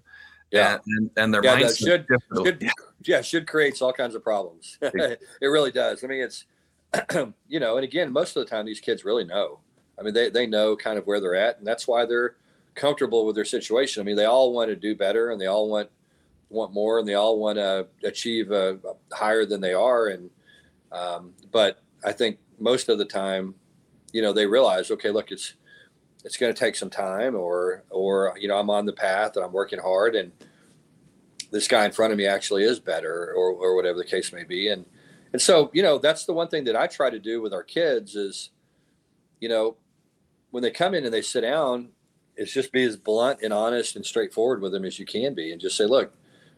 [0.50, 0.78] Yeah.
[0.84, 2.06] And, and, their yeah, mindset should,
[2.44, 2.70] should,
[3.02, 4.78] yeah, should creates all kinds of problems.
[4.82, 6.02] it really does.
[6.02, 6.44] I mean, it's,
[7.48, 9.60] you know, and again, most of the time these kids really know.
[9.98, 12.34] I mean, they, they know kind of where they're at, and that's why they're
[12.74, 14.00] comfortable with their situation.
[14.00, 15.90] I mean, they all want to do better, and they all want
[16.48, 18.50] want more, and they all want to achieve
[19.12, 20.08] higher than they are.
[20.08, 20.30] And
[20.90, 23.54] um, but I think most of the time,
[24.12, 25.54] you know they realize okay look it's
[26.24, 29.44] it's going to take some time or or you know i'm on the path and
[29.44, 30.32] i'm working hard and
[31.50, 34.44] this guy in front of me actually is better or, or whatever the case may
[34.44, 34.68] be.
[34.68, 34.86] And
[35.32, 37.62] and so you know that's the one thing that i try to do with our
[37.62, 38.50] kids is
[39.40, 39.76] you know
[40.50, 41.90] when they come in and they sit down
[42.36, 45.52] it's just be as blunt and honest and straightforward with them as you can be
[45.52, 46.12] and just say look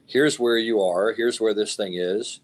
[0.07, 2.41] here's where you are here's where this thing is.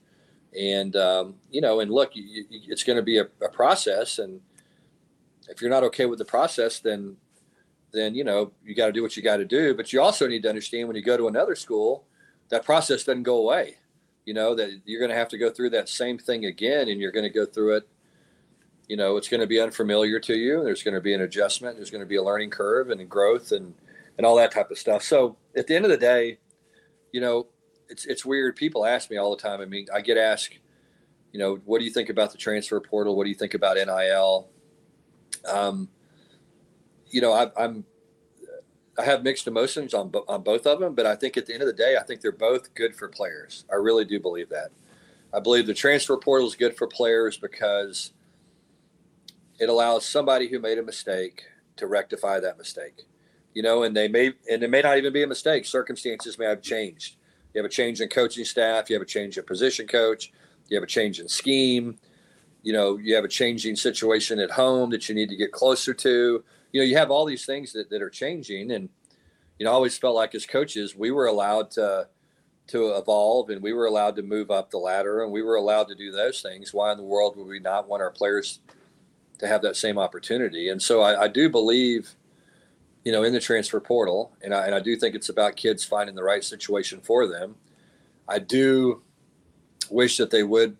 [0.58, 4.18] And um, you know, and look, you, you, it's going to be a, a process,
[4.18, 4.40] and
[5.48, 7.16] if you're not okay with the process, then
[7.92, 9.74] then you know you got to do what you got to do.
[9.74, 12.04] But you also need to understand when you go to another school,
[12.50, 13.76] that process doesn't go away.
[14.24, 17.00] You know that you're going to have to go through that same thing again, and
[17.00, 17.88] you're going to go through it.
[18.88, 20.62] You know, it's going to be unfamiliar to you.
[20.62, 21.76] There's going to be an adjustment.
[21.76, 23.74] There's going to be a learning curve and growth and
[24.16, 25.02] and all that type of stuff.
[25.02, 26.38] So at the end of the day,
[27.12, 27.46] you know,
[27.88, 28.56] it's it's weird.
[28.56, 29.60] People ask me all the time.
[29.60, 30.58] I mean, I get asked,
[31.32, 33.16] you know, what do you think about the transfer portal?
[33.16, 34.48] What do you think about NIL?
[35.46, 35.88] Um,
[37.10, 37.84] you know, I, I'm
[38.98, 41.62] I have mixed emotions on on both of them, but I think at the end
[41.62, 43.64] of the day, I think they're both good for players.
[43.70, 44.70] I really do believe that.
[45.32, 48.12] I believe the transfer portal is good for players because
[49.60, 51.44] it allows somebody who made a mistake
[51.76, 53.06] to rectify that mistake.
[53.54, 55.64] You know, and they may and it may not even be a mistake.
[55.64, 57.16] Circumstances may have changed.
[57.54, 58.90] You have a change in coaching staff.
[58.90, 60.32] You have a change in position coach.
[60.68, 61.98] You have a change in scheme.
[62.68, 65.94] You know, you have a changing situation at home that you need to get closer
[65.94, 68.70] to you know, you have all these things that, that are changing.
[68.70, 68.88] And,
[69.58, 72.08] you know, I always felt like as coaches, we were allowed to,
[72.68, 75.88] to evolve and we were allowed to move up the ladder and we were allowed
[75.88, 76.74] to do those things.
[76.74, 78.60] Why in the world would we not want our players
[79.38, 80.68] to have that same opportunity?
[80.68, 82.14] And so I, I do believe,
[83.04, 85.84] you know, in the transfer portal, and I, and I do think it's about kids
[85.84, 87.56] finding the right situation for them.
[88.28, 89.02] I do
[89.88, 90.76] wish that they would,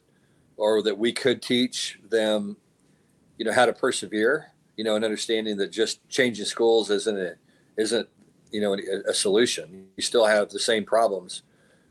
[0.59, 2.59] or that we could teach them,
[3.39, 7.35] you know, how to persevere you know, and understanding that just changing schools isn't a,
[7.77, 8.09] isn't
[8.53, 9.89] you know a, a, solution.
[9.97, 11.43] You still have the same problems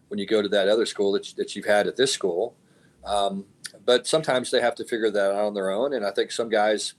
[0.07, 2.55] when you go to that other school that, that you've had at this school.
[3.03, 3.45] Um,
[3.85, 5.93] but sometimes they have to figure that out on their own.
[5.93, 6.93] And I think some guys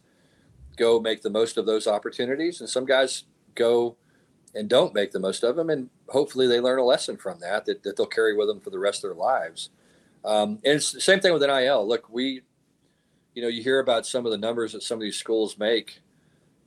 [0.77, 3.97] go make the most of those opportunities, and some guys go
[4.55, 5.71] and don't make the most of them.
[5.71, 8.69] And hopefully they learn a lesson from that that, that they'll carry with them for
[8.69, 9.71] the rest of their lives.
[10.25, 11.87] Um, and it's the same thing with NIL.
[11.87, 12.43] Look, we
[13.39, 16.01] you know, you hear about some of the numbers that some of these schools make.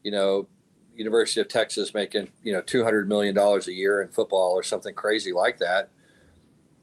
[0.03, 0.47] You know,
[0.95, 4.63] University of Texas making you know two hundred million dollars a year in football or
[4.63, 5.89] something crazy like that.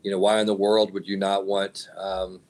[0.03, 1.89] You know, why in the world would you not want?
[1.97, 2.41] Um,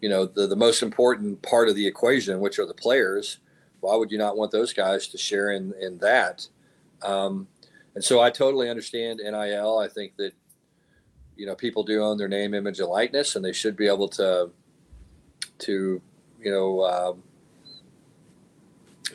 [0.00, 3.38] you know, the the most important part of the equation, which are the players.
[3.80, 6.46] Why would you not want those guys to share in in that?
[7.02, 7.48] Um,
[7.96, 9.78] and so I totally understand NIL.
[9.78, 10.34] I think that
[11.38, 14.08] you know people do own their name, image, and likeness, and they should be able
[14.08, 14.50] to
[15.60, 16.02] to
[16.40, 17.22] you know um,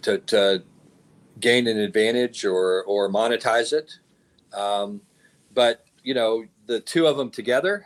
[0.02, 0.64] to, to,
[1.40, 4.00] gain an advantage or or monetize it.
[4.54, 5.02] Um,
[5.54, 7.86] but you know the two of them together.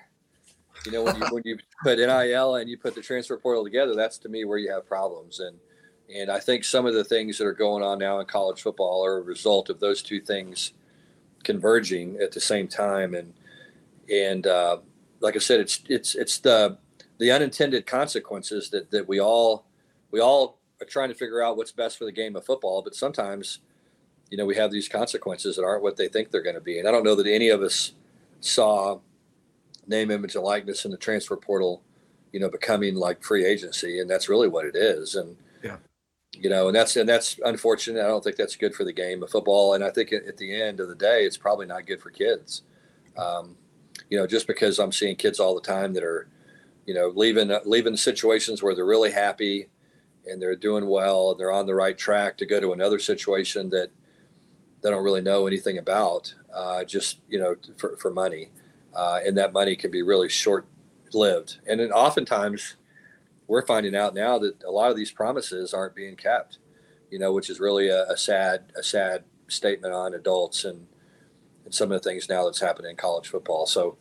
[0.86, 3.96] You know when you when you put NIL and you put the transfer portal together,
[3.96, 5.40] that's to me where you have problems.
[5.40, 5.58] And
[6.14, 9.04] and I think some of the things that are going on now in college football
[9.04, 10.74] are a result of those two things
[11.44, 13.16] converging at the same time.
[13.16, 13.34] And
[14.12, 14.78] and uh,
[15.20, 16.78] like I said, it's it's it's the
[17.20, 19.66] the unintended consequences that that we all
[20.12, 22.96] we all are trying to figure out what's best for the game of football, but
[22.96, 23.60] sometimes
[24.30, 26.80] you know we have these consequences that aren't what they think they're going to be.
[26.80, 27.94] And I don't know that any of us
[28.40, 29.00] saw
[29.88, 31.82] name, image, and likeness in the transfer portal,
[32.32, 35.16] you know, becoming like free agency, and that's really what it is.
[35.16, 35.78] And yeah,
[36.34, 38.04] you know, and that's and that's unfortunate.
[38.04, 40.62] I don't think that's good for the game of football, and I think at the
[40.62, 42.64] end of the day, it's probably not good for kids.
[43.18, 43.56] Um,
[44.10, 46.28] you know, just because I'm seeing kids all the time that are
[46.88, 49.68] you know, leaving leaving situations where they're really happy
[50.26, 53.70] and they're doing well and they're on the right track to go to another situation
[53.70, 53.92] that
[54.82, 58.50] they don't really know anything about, uh, just you know, for, for money,
[58.96, 60.66] uh, and that money can be really short
[61.14, 61.60] lived.
[61.68, 62.76] And then oftentimes,
[63.48, 66.60] we're finding out now that a lot of these promises aren't being kept,
[67.12, 70.88] you know, which is really a, a sad a sad statement on adults and
[71.68, 73.66] and some of the things now that's happening in college football.
[73.66, 73.98] So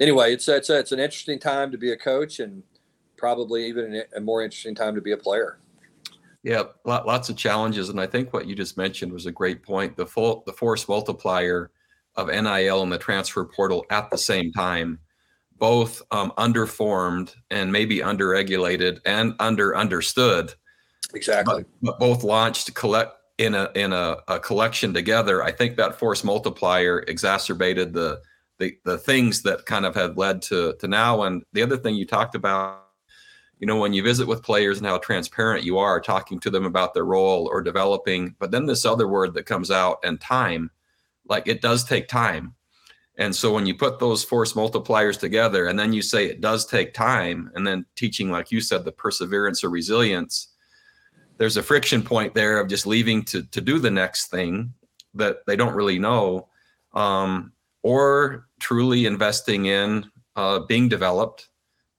[0.00, 2.64] anyway, it's it's it's an interesting time to be a coach, and
[3.16, 5.58] probably even a more interesting time to be a player.
[6.42, 9.96] Yeah, lots of challenges, and I think what you just mentioned was a great point.
[9.96, 11.70] The full the force multiplier
[12.16, 14.98] of NIL and the transfer portal at the same time,
[15.58, 20.54] both um, underformed and maybe underregulated and under understood.
[21.14, 21.64] Exactly.
[21.82, 25.42] But, but both launched collect in a in a, a collection together.
[25.42, 28.22] I think that force multiplier exacerbated the
[28.58, 31.22] the the things that kind of have led to to now.
[31.22, 32.84] And the other thing you talked about,
[33.58, 36.64] you know, when you visit with players and how transparent you are, talking to them
[36.64, 38.34] about their role or developing.
[38.38, 40.70] But then this other word that comes out and time,
[41.28, 42.54] like it does take time.
[43.18, 46.66] And so when you put those force multipliers together and then you say it does
[46.66, 50.48] take time, and then teaching, like you said, the perseverance or resilience,
[51.38, 54.72] there's a friction point there of just leaving to to do the next thing
[55.14, 56.48] that they don't really know.
[56.94, 61.48] Um, or truly investing in uh, being developed,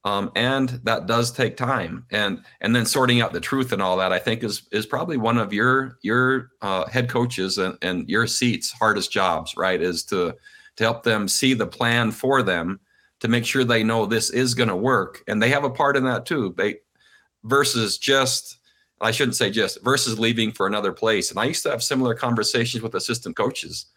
[0.04, 2.06] um, and that does take time.
[2.12, 5.17] And and then sorting out the truth and all that, I think is is probably
[5.17, 9.82] one of your your uh, head coaches and, and your seats hardest jobs, right?
[9.82, 10.36] Is to
[10.76, 12.80] to help them see the plan for them
[13.19, 15.95] to make sure they know this is going to work, and they have a part
[15.95, 16.54] in that too.
[16.58, 16.80] They
[17.43, 18.58] versus just
[19.00, 21.30] I shouldn't say just versus leaving for another place.
[21.30, 23.88] And I used to have similar conversations with assistant coaches,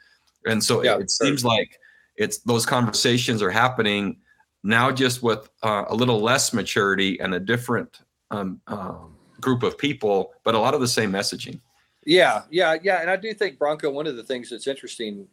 [0.47, 1.79] and so yeah, it, it seems like
[2.17, 4.19] it's those conversations are happening
[4.63, 8.95] now just with uh, a little less maturity and a different um, uh,
[9.41, 11.61] group of people, but a lot of the same messaging.
[12.05, 13.01] Yeah, yeah, yeah.
[13.01, 13.91] And I do think Bronco.
[13.91, 15.27] One of the things that's interesting,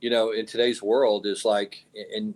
[0.00, 2.34] you know, in today's world is like, and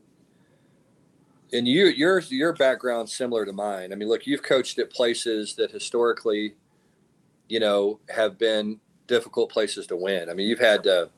[1.53, 3.93] and you your your background similar to mine.
[3.93, 6.55] I mean, look, you've coached at places that historically,
[7.49, 10.31] you know, have been difficult places to win.
[10.31, 11.11] I mean, you've had to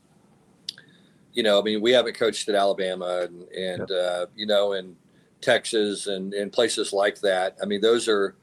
[1.33, 4.97] you know, I mean, we haven't coached at Alabama and, and uh, you know, in
[5.41, 7.57] Texas and, and places like that.
[7.63, 8.37] I mean, those are,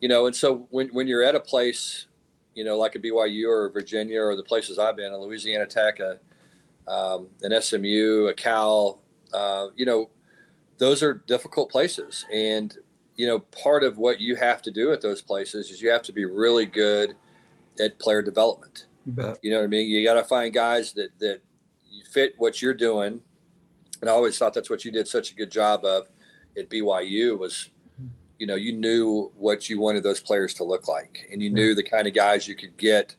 [0.00, 2.06] you know, and so when, when you're at a place,
[2.54, 6.00] you know, like a BYU or Virginia or the places I've been, a Louisiana Tech,
[6.00, 6.18] a,
[6.90, 9.00] um, an SMU, a Cal,
[9.32, 10.10] uh, you know,
[10.78, 12.24] those are difficult places.
[12.32, 12.76] And,
[13.16, 16.02] you know, part of what you have to do at those places is you have
[16.02, 17.14] to be really good
[17.80, 18.86] at player development.
[19.06, 19.88] You, you know what I mean?
[19.88, 21.40] You got to find guys that, that
[22.10, 23.20] fit what you're doing.
[24.00, 26.08] And I always thought that's what you did such a good job of
[26.56, 27.70] at BYU was,
[28.38, 31.74] you know, you knew what you wanted those players to look like, and you knew
[31.74, 33.14] the kind of guys you could get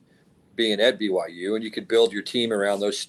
[0.56, 3.08] being at BYU, and you could build your team around those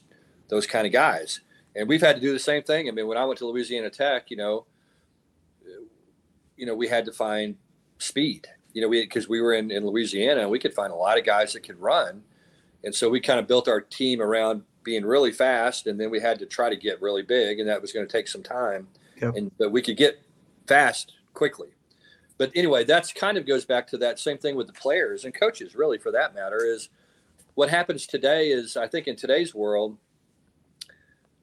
[0.48, 1.40] those kind of guys.
[1.76, 2.88] And we've had to do the same thing.
[2.88, 4.66] I mean, when I went to Louisiana Tech, you know,
[6.56, 7.56] you know, we had to find
[7.98, 8.46] speed.
[8.72, 11.18] You know, we because we were in in Louisiana, and we could find a lot
[11.18, 12.22] of guys that could run,
[12.84, 16.20] and so we kind of built our team around being really fast, and then we
[16.20, 18.86] had to try to get really big, and that was going to take some time.
[19.20, 19.36] Yep.
[19.36, 20.22] And but we could get
[20.66, 21.68] fast quickly.
[22.38, 25.34] But anyway, that's kind of goes back to that same thing with the players and
[25.34, 26.64] coaches, really, for that matter.
[26.64, 26.90] Is
[27.54, 29.96] what happens today is I think in today's world,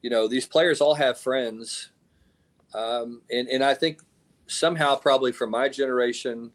[0.04, 1.90] you know, these players all have friends,
[2.76, 4.02] um, and and I think
[4.46, 6.52] somehow probably from my generation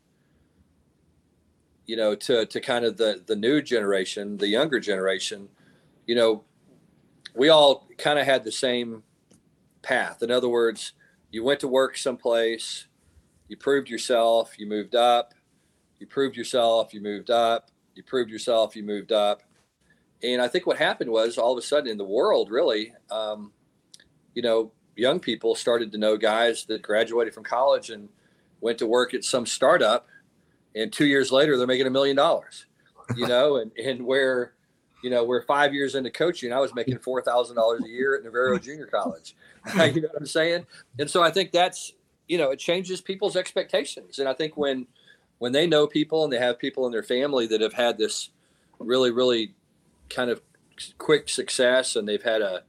[1.87, 5.49] you know to to kind of the the new generation the younger generation
[6.07, 6.45] you know
[7.35, 9.03] we all kind of had the same
[9.83, 10.23] path.
[10.23, 10.93] In other words,
[11.31, 12.87] you went to work someplace,
[13.49, 15.35] you proved yourself, you moved up,
[15.99, 19.43] you proved yourself, you moved up, you proved yourself, you moved up.
[20.23, 23.53] And I think what happened was all of a sudden in the world, really, um,
[24.35, 28.09] you know, young people started to know guys that graduated from college and
[28.61, 30.09] went to work at some startup.
[30.75, 32.67] And two years later, they're making a million dollars,
[33.17, 34.55] you know, and, and where,
[35.03, 36.53] you know, we're five years into coaching.
[36.53, 39.37] I was making four thousand dollars a year at Navarro Junior College.
[39.75, 40.67] you know what I'm saying?
[40.99, 41.93] And so I think that's
[42.27, 44.19] you know it changes people's expectations.
[44.19, 44.87] And I think when
[45.39, 48.31] when they know people and they have people in their family that have had this
[48.81, 49.55] really really
[50.11, 50.43] kind of
[50.99, 52.63] quick success and they've had a,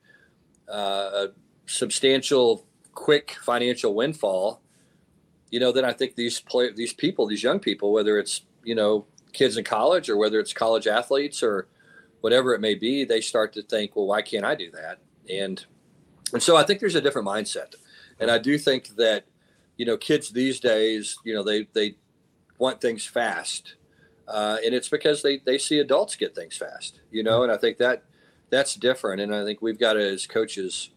[0.68, 1.28] uh, a
[1.66, 4.62] substantial quick financial windfall,
[5.52, 8.76] you know, then I think these play these people, these young people, whether it's you
[8.76, 11.68] know kids in college or whether it's college athletes or
[12.22, 15.00] whatever it may be, they start to think, well, why can't I do that?
[15.30, 15.64] And
[16.34, 17.76] and so I think there's a different mindset,
[18.20, 19.26] and I do think that
[19.78, 21.96] you know kids these days, you know, they they
[22.58, 23.76] want things fast,
[24.30, 27.58] uh, and it's because they they see adults get things fast, you know, and I
[27.58, 28.04] think that
[28.50, 30.92] that's different, and I think we've got to as coaches,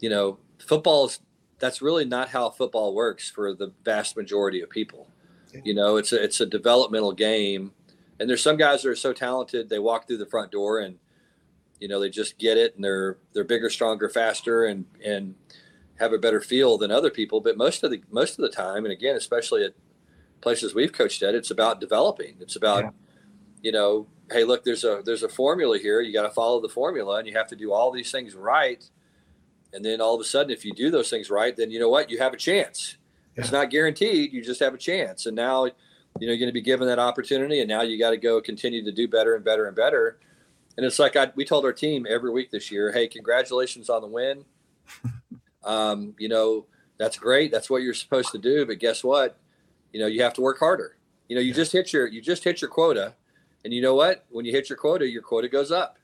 [0.00, 1.20] you know, football's
[1.58, 5.08] that's really not how football works for the vast majority of people.
[5.64, 7.72] You know, it's a it's a developmental game.
[8.20, 10.98] And there's some guys that are so talented they walk through the front door and
[11.80, 15.34] you know they just get it and they're they're bigger stronger faster and and
[15.98, 17.40] have a better feel than other people.
[17.40, 19.72] But most of the most of the time and again especially at
[20.40, 22.90] places we've coached at it's about developing it's about yeah.
[23.62, 26.68] you know hey look there's a there's a formula here you got to follow the
[26.68, 28.88] formula and you have to do all these things right
[29.72, 31.88] and then all of a sudden if you do those things right then you know
[31.88, 32.96] what you have a chance
[33.34, 33.42] yeah.
[33.42, 35.66] it's not guaranteed you just have a chance and now
[36.20, 38.40] you know, you're going to be given that opportunity, and now you got to go
[38.40, 40.18] continue to do better and better and better.
[40.76, 44.02] And it's like I, we told our team every week this year, hey, congratulations on
[44.02, 44.44] the win.
[45.64, 46.66] um, you know,
[46.98, 47.50] that's great.
[47.50, 48.66] That's what you're supposed to do.
[48.66, 49.38] But guess what?
[49.96, 50.98] You know, you have to work harder.
[51.26, 53.14] You know, you just hit your you just hit your quota,
[53.64, 54.26] and you know what?
[54.28, 55.96] When you hit your quota, your quota goes up,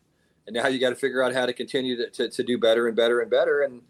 [0.47, 2.89] and now you got to figure out how to continue to, to, to do better
[2.89, 3.61] and better and better.
[3.61, 3.83] And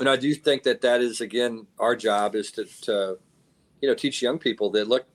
[0.00, 3.18] and I do think that that is again our job is to, to
[3.80, 5.06] you know teach young people that look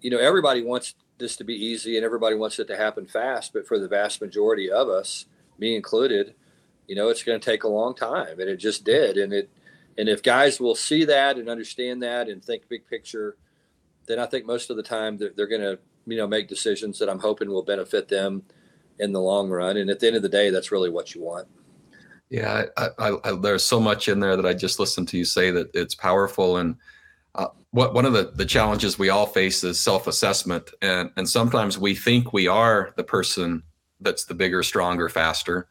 [0.00, 3.54] you know, everybody wants this to be easy and everybody wants it to happen fast,
[3.54, 5.24] but for the vast majority of us,
[5.56, 6.34] me included,
[6.86, 9.16] you know, it's going to take a long time, and it just did.
[9.16, 9.48] And it,
[9.98, 13.36] and if guys will see that and understand that and think big picture,
[14.06, 16.98] then I think most of the time they're, they're going to, you know, make decisions
[16.98, 18.42] that I'm hoping will benefit them
[18.98, 19.76] in the long run.
[19.76, 21.48] And at the end of the day, that's really what you want.
[22.30, 25.24] Yeah, I, I, I, there's so much in there that I just listened to you
[25.24, 26.56] say that it's powerful.
[26.56, 26.76] And
[27.34, 31.78] uh, what one of the, the challenges we all face is self-assessment, and and sometimes
[31.78, 33.62] we think we are the person
[34.00, 35.68] that's the bigger, stronger, faster.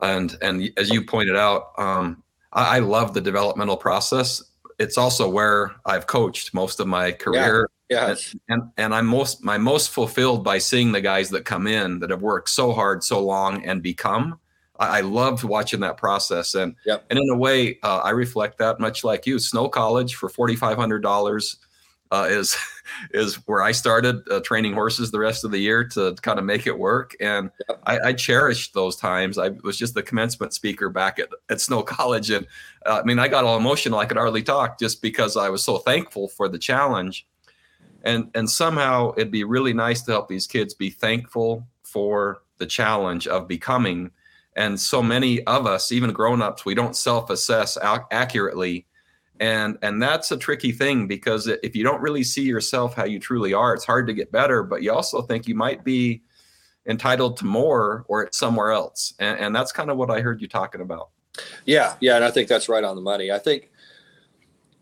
[0.00, 2.22] And and as you pointed out, um,
[2.56, 4.42] I, I love the developmental process.
[4.80, 7.70] It's also where I've coached most of my career.
[7.88, 8.10] Yeah.
[8.10, 12.00] And, and and I'm most my most fulfilled by seeing the guys that come in
[12.00, 14.40] that have worked so hard, so long, and become.
[14.80, 17.04] I, I loved watching that process, and yep.
[17.10, 19.38] and in a way, uh, I reflect that much like you.
[19.38, 21.58] Snow College for forty five hundred dollars
[22.10, 22.56] uh, is
[23.10, 26.44] is where I started uh, training horses the rest of the year to kind of
[26.44, 27.16] make it work.
[27.20, 27.80] And yep.
[27.84, 29.38] I, I, cherished those times.
[29.38, 32.30] I was just the commencement speaker back at, at Snow College.
[32.30, 32.46] And
[32.86, 33.98] uh, I mean, I got all emotional.
[33.98, 37.26] I could hardly talk just because I was so thankful for the challenge.
[38.04, 42.66] And, and somehow it'd be really nice to help these kids be thankful for the
[42.66, 44.12] challenge of becoming.
[44.54, 48.86] And so many of us, even grown ups, we don't self assess accurately
[49.40, 53.18] and and that's a tricky thing because if you don't really see yourself how you
[53.18, 56.22] truly are it's hard to get better but you also think you might be
[56.86, 59.14] entitled to more or it's somewhere else.
[59.18, 61.10] And, and that's kind of what i heard you talking about.
[61.64, 63.30] Yeah yeah and i think that's right on the money.
[63.30, 63.70] I think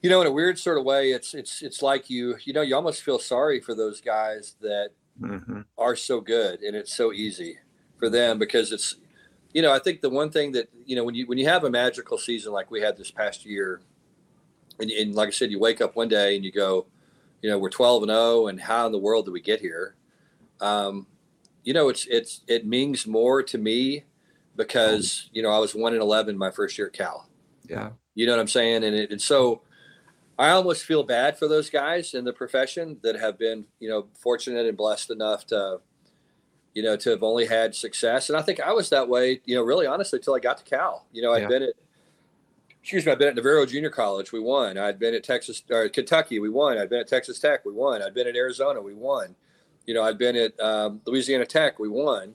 [0.03, 2.61] you know in a weird sort of way it's it's it's like you you know
[2.61, 4.91] you almost feel sorry for those guys that
[5.21, 5.63] mm-hmm.
[5.79, 7.57] are so good and it's so easy
[7.99, 8.97] for them because it's
[9.55, 11.65] you know i think the one thing that you know when you when you have
[11.65, 13.81] a magical season like we had this past year
[14.81, 16.87] and, and like I said, you wake up one day and you go,
[17.43, 19.95] you know, we're 12 and 0, and how in the world did we get here?
[20.61, 21.07] Um,
[21.63, 24.05] you know, it's it's it means more to me
[24.57, 27.29] because you know I was one in 11 my first year at Cal.
[27.69, 29.63] Yeah, you know what I'm saying, and it, and so
[30.39, 34.07] I almost feel bad for those guys in the profession that have been you know
[34.19, 35.81] fortunate and blessed enough to
[36.75, 39.55] you know to have only had success, and I think I was that way, you
[39.55, 41.07] know, really honestly, till I got to Cal.
[41.13, 41.49] You know, I'd yeah.
[41.49, 41.75] been at
[42.85, 44.77] excuse me, I've been at Navarro Junior College, we won.
[44.77, 46.77] I'd been at Texas or Kentucky, we won.
[46.77, 48.03] I'd been at Texas Tech, we won.
[48.03, 49.35] I'd been at Arizona, we won.
[49.87, 52.35] You know, I'd been at um, Louisiana Tech, we won.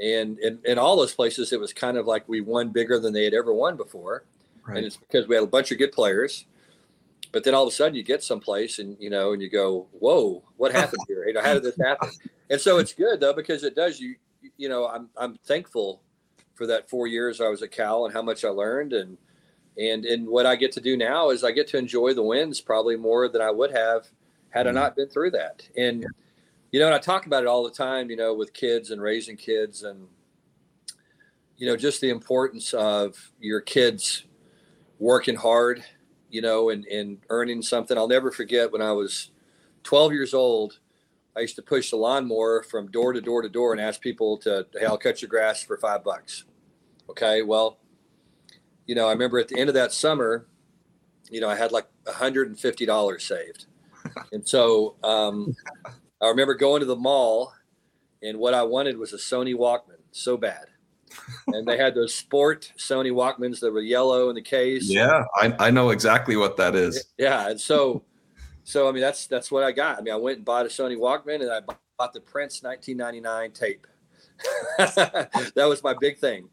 [0.00, 3.12] And in, in all those places, it was kind of like we won bigger than
[3.12, 4.24] they had ever won before.
[4.66, 4.78] Right.
[4.78, 6.46] And it's because we had a bunch of good players.
[7.30, 9.88] But then all of a sudden you get someplace and, you know, and you go,
[9.92, 11.26] whoa, what happened here?
[11.26, 12.08] You know, how did this happen?
[12.48, 14.14] And so it's good though, because it does you,
[14.56, 16.00] you know, I'm, I'm thankful
[16.54, 19.18] for that four years I was at Cal and how much I learned and,
[19.78, 22.60] and and what I get to do now is I get to enjoy the wins
[22.60, 24.06] probably more than I would have
[24.50, 24.76] had mm-hmm.
[24.76, 25.68] I not been through that.
[25.76, 26.06] And
[26.70, 29.00] you know, and I talk about it all the time, you know, with kids and
[29.00, 30.06] raising kids and
[31.56, 34.24] you know, just the importance of your kids
[34.98, 35.84] working hard,
[36.28, 37.96] you know, and, and earning something.
[37.96, 39.30] I'll never forget when I was
[39.84, 40.78] 12 years old,
[41.36, 44.38] I used to push the lawnmower from door to door to door and ask people
[44.38, 46.44] to, hey, I'll cut your grass for five bucks.
[47.08, 47.42] Okay.
[47.42, 47.78] Well,
[48.86, 50.46] you know, I remember at the end of that summer,
[51.30, 53.66] you know, I had like $150 saved.
[54.32, 55.54] and so um,
[56.20, 57.52] I remember going to the mall
[58.22, 60.66] and what I wanted was a Sony Walkman so bad.
[61.48, 64.88] and they had those sport Sony Walkmans that were yellow in the case.
[64.88, 67.12] Yeah, I, I know exactly what that is.
[67.18, 67.50] Yeah.
[67.50, 68.02] And so,
[68.64, 69.98] so, I mean, that's, that's what I got.
[69.98, 71.60] I mean, I went and bought a Sony Walkman and I
[71.98, 73.86] bought the Prince 1999 tape.
[74.78, 76.48] that was my big thing.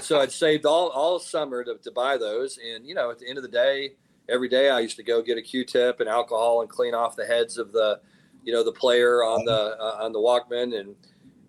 [0.00, 3.28] So I'd saved all all summer to, to buy those, and you know, at the
[3.28, 3.94] end of the day,
[4.28, 7.26] every day I used to go get a Q-tip and alcohol and clean off the
[7.26, 8.00] heads of the,
[8.42, 10.94] you know, the player on the uh, on the Walkman, and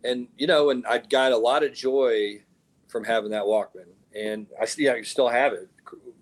[0.03, 2.41] and you know, and I got a lot of joy
[2.87, 5.69] from having that Walkman, and I still I still have it,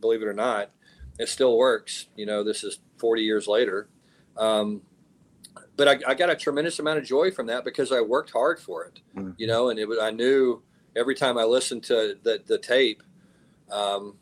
[0.01, 0.71] believe it or not,
[1.19, 2.07] it still works.
[2.15, 3.89] You know, this is 40 years later.
[4.37, 4.81] Um,
[5.75, 8.59] but I, I, got a tremendous amount of joy from that because I worked hard
[8.59, 9.31] for it, mm-hmm.
[9.37, 10.61] you know, and it was, I knew
[10.95, 13.01] every time I listened to the, the tape,
[13.71, 14.15] um,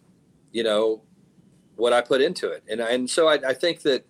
[0.51, 1.01] you know,
[1.75, 2.63] what I put into it.
[2.69, 4.05] And, and so I, I think that,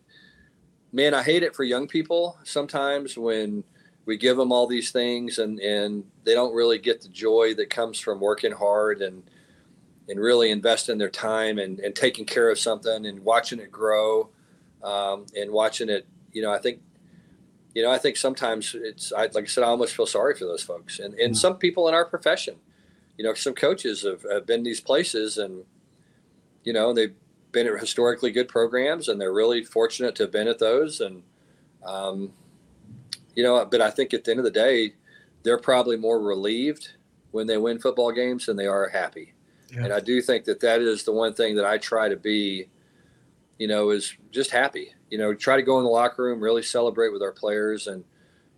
[0.91, 3.63] man, I hate it for young people sometimes when
[4.05, 7.69] we give them all these things and, and they don't really get the joy that
[7.69, 9.23] comes from working hard and,
[10.09, 14.29] and really investing their time and, and taking care of something and watching it grow
[14.83, 16.81] um, and watching it, you know, I think
[17.74, 20.45] you know, I think sometimes it's I, like I said, I almost feel sorry for
[20.45, 21.38] those folks, and and mm.
[21.38, 22.55] some people in our profession,
[23.17, 25.63] you know, some coaches have, have been these places, and
[26.63, 27.15] you know, they've
[27.51, 31.24] been at historically good programs, and they're really fortunate to have been at those, and
[31.86, 32.34] um,
[33.36, 34.93] you know, but I think at the end of the day,
[35.43, 36.89] they're probably more relieved
[37.32, 39.34] when they win football games than they are happy.
[39.74, 39.86] Yeah.
[39.86, 42.67] And I do think that that is the one thing that I try to be,
[43.62, 44.91] you know, is just happy.
[45.12, 48.03] You know, try to go in the locker room, really celebrate with our players, and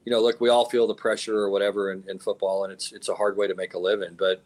[0.05, 2.93] you know, look, we all feel the pressure or whatever in, in football, and it's
[2.93, 4.15] it's a hard way to make a living.
[4.17, 4.41] But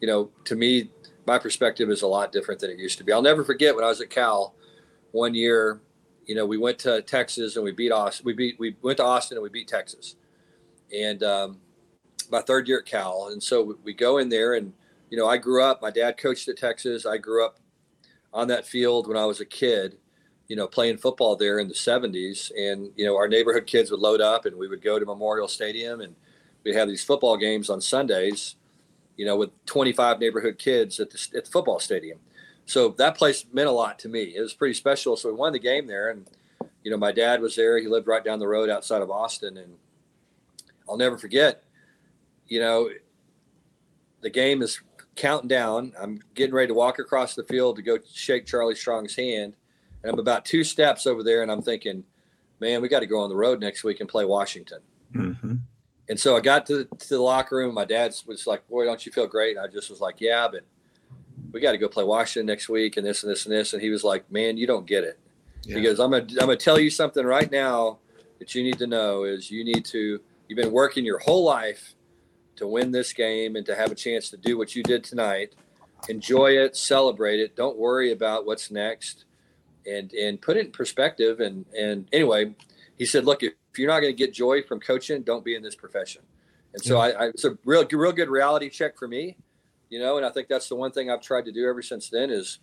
[0.00, 0.90] you know, to me,
[1.24, 3.12] my perspective is a lot different than it used to be.
[3.12, 4.56] I'll never forget when I was at Cal
[5.12, 5.80] one year.
[6.26, 8.26] You know, we went to Texas and we beat Austin.
[8.26, 10.16] We beat we went to Austin and we beat Texas,
[10.92, 11.58] and um,
[12.28, 14.72] my third year at Cal, and so we go in there and
[15.10, 15.80] you know, I grew up.
[15.80, 17.06] My dad coached at Texas.
[17.06, 17.60] I grew up
[18.32, 19.96] on that field when I was a kid,
[20.48, 22.50] you know, playing football there in the 70s.
[22.58, 25.48] And, you know, our neighborhood kids would load up and we would go to Memorial
[25.48, 26.14] Stadium and
[26.64, 28.56] we'd have these football games on Sundays,
[29.16, 32.18] you know, with 25 neighborhood kids at the, at the football stadium.
[32.66, 34.22] So that place meant a lot to me.
[34.36, 35.16] It was pretty special.
[35.16, 36.10] So we won the game there.
[36.10, 36.26] And,
[36.84, 37.78] you know, my dad was there.
[37.78, 39.56] He lived right down the road outside of Austin.
[39.56, 39.74] And
[40.88, 41.64] I'll never forget,
[42.46, 42.90] you know,
[44.20, 44.80] the game is
[45.20, 45.92] counting down.
[46.00, 49.54] I'm getting ready to walk across the field to go shake Charlie Strong's hand.
[50.02, 52.04] And I'm about two steps over there and I'm thinking,
[52.58, 54.78] man, we got to go on the road next week and play Washington.
[55.14, 55.56] Mm-hmm.
[56.08, 57.74] And so I got to, to the locker room.
[57.74, 59.58] My dad was like, boy, don't you feel great?
[59.58, 60.64] And I just was like, yeah, but
[61.52, 63.74] we got to go play Washington next week and this and this and this.
[63.74, 65.18] And he was like, man, you don't get it.
[65.64, 65.76] Yeah.
[65.76, 67.98] He goes, I'm going to, I'm going to tell you something right now
[68.38, 70.18] that you need to know is you need to,
[70.48, 71.94] you've been working your whole life
[72.56, 75.54] to win this game and to have a chance to do what you did tonight.
[76.08, 77.56] Enjoy it, celebrate it.
[77.56, 79.24] Don't worry about what's next,
[79.86, 81.40] and and put it in perspective.
[81.40, 82.54] And and anyway,
[82.96, 85.54] he said, look, if, if you're not going to get joy from coaching, don't be
[85.54, 86.22] in this profession.
[86.72, 89.36] And so I, I, it's a real real good reality check for me,
[89.88, 90.16] you know.
[90.16, 92.60] And I think that's the one thing I've tried to do ever since then is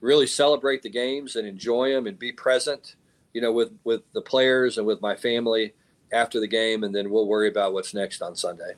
[0.00, 2.96] really celebrate the games and enjoy them and be present,
[3.32, 5.74] you know, with with the players and with my family
[6.12, 8.74] after the game, and then we'll worry about what's next on Sunday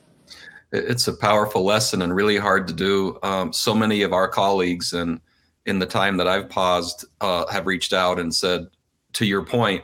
[0.73, 3.19] it's a powerful lesson and really hard to do.
[3.23, 5.21] Um, so many of our colleagues and
[5.65, 8.67] in the time that I've paused uh, have reached out and said,
[9.13, 9.83] to your point,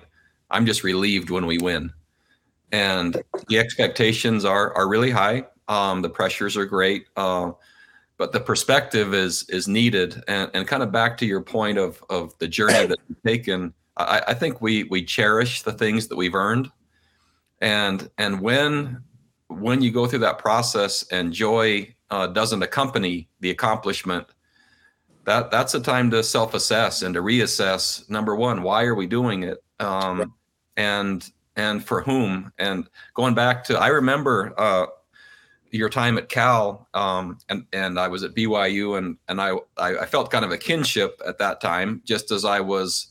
[0.50, 1.94] I'm just relieved when we win.
[2.72, 5.46] And the expectations are are really high.
[5.68, 7.52] Um, the pressures are great, uh,
[8.18, 10.24] but the perspective is is needed.
[10.28, 13.74] And, and kind of back to your point of of the journey that we've taken,
[13.98, 16.72] I, I think we we cherish the things that we've earned,
[17.62, 19.04] and and when
[19.50, 24.28] when you go through that process and joy uh, doesn't accompany the accomplishment,
[25.26, 28.10] that that's a time to self-assess and to reassess.
[28.10, 30.28] Number one, why are we doing it, um, right.
[30.78, 32.52] and and for whom?
[32.58, 34.86] And going back to, I remember uh,
[35.72, 40.06] your time at Cal, um, and and I was at BYU, and and I I
[40.06, 43.08] felt kind of a kinship at that time, just as I was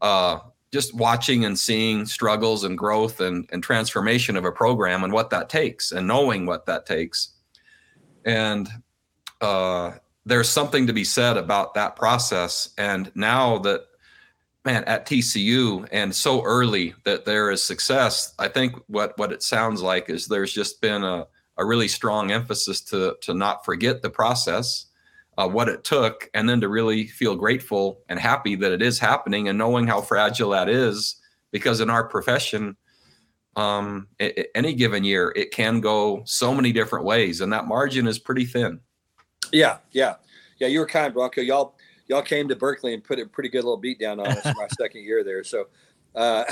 [0.00, 0.38] uh,
[0.72, 5.30] just watching and seeing struggles and growth and, and transformation of a program and what
[5.30, 7.30] that takes and knowing what that takes.
[8.24, 8.68] And
[9.40, 9.92] uh,
[10.24, 12.70] there's something to be said about that process.
[12.78, 13.86] And now that,
[14.64, 19.42] man, at TCU and so early that there is success, I think what, what it
[19.42, 24.02] sounds like is there's just been a, a really strong emphasis to, to not forget
[24.02, 24.86] the process
[25.40, 28.98] uh, what it took, and then to really feel grateful and happy that it is
[28.98, 31.16] happening, and knowing how fragile that is,
[31.50, 32.76] because in our profession,
[33.56, 37.66] um, it, it, any given year it can go so many different ways, and that
[37.66, 38.80] margin is pretty thin.
[39.50, 40.16] Yeah, yeah,
[40.58, 40.68] yeah.
[40.68, 41.40] You were kind, Bronco.
[41.40, 41.74] Y'all,
[42.06, 44.68] y'all came to Berkeley and put a pretty good little beat down on us my
[44.78, 45.42] second year there.
[45.42, 45.68] So.
[46.12, 46.42] Uh,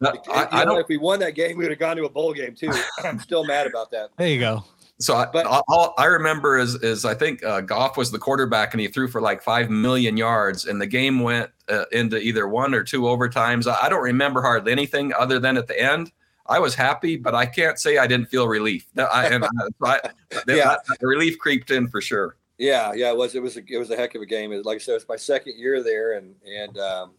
[0.00, 2.08] no, I, I know, if we won that game, we would have gone to a
[2.08, 2.72] bowl game too.
[3.04, 4.08] I'm still mad about that.
[4.16, 4.64] There you go.
[5.00, 8.74] So I, but, all, I remember is is I think uh, Goff was the quarterback
[8.74, 12.48] and he threw for like five million yards and the game went uh, into either
[12.48, 13.70] one or two overtimes.
[13.70, 16.10] I, I, don't remember hardly anything other than at the end.
[16.46, 18.86] I was happy, but I can't say I didn't feel relief.
[18.96, 19.44] I, and
[19.84, 20.00] I,
[20.48, 20.76] yeah.
[20.98, 22.36] the relief creeped in for sure.
[22.56, 23.36] Yeah, yeah, it was.
[23.36, 23.56] It was.
[23.56, 24.50] A, it was a heck of a game.
[24.64, 27.12] Like I said, it's my second year there, and and um,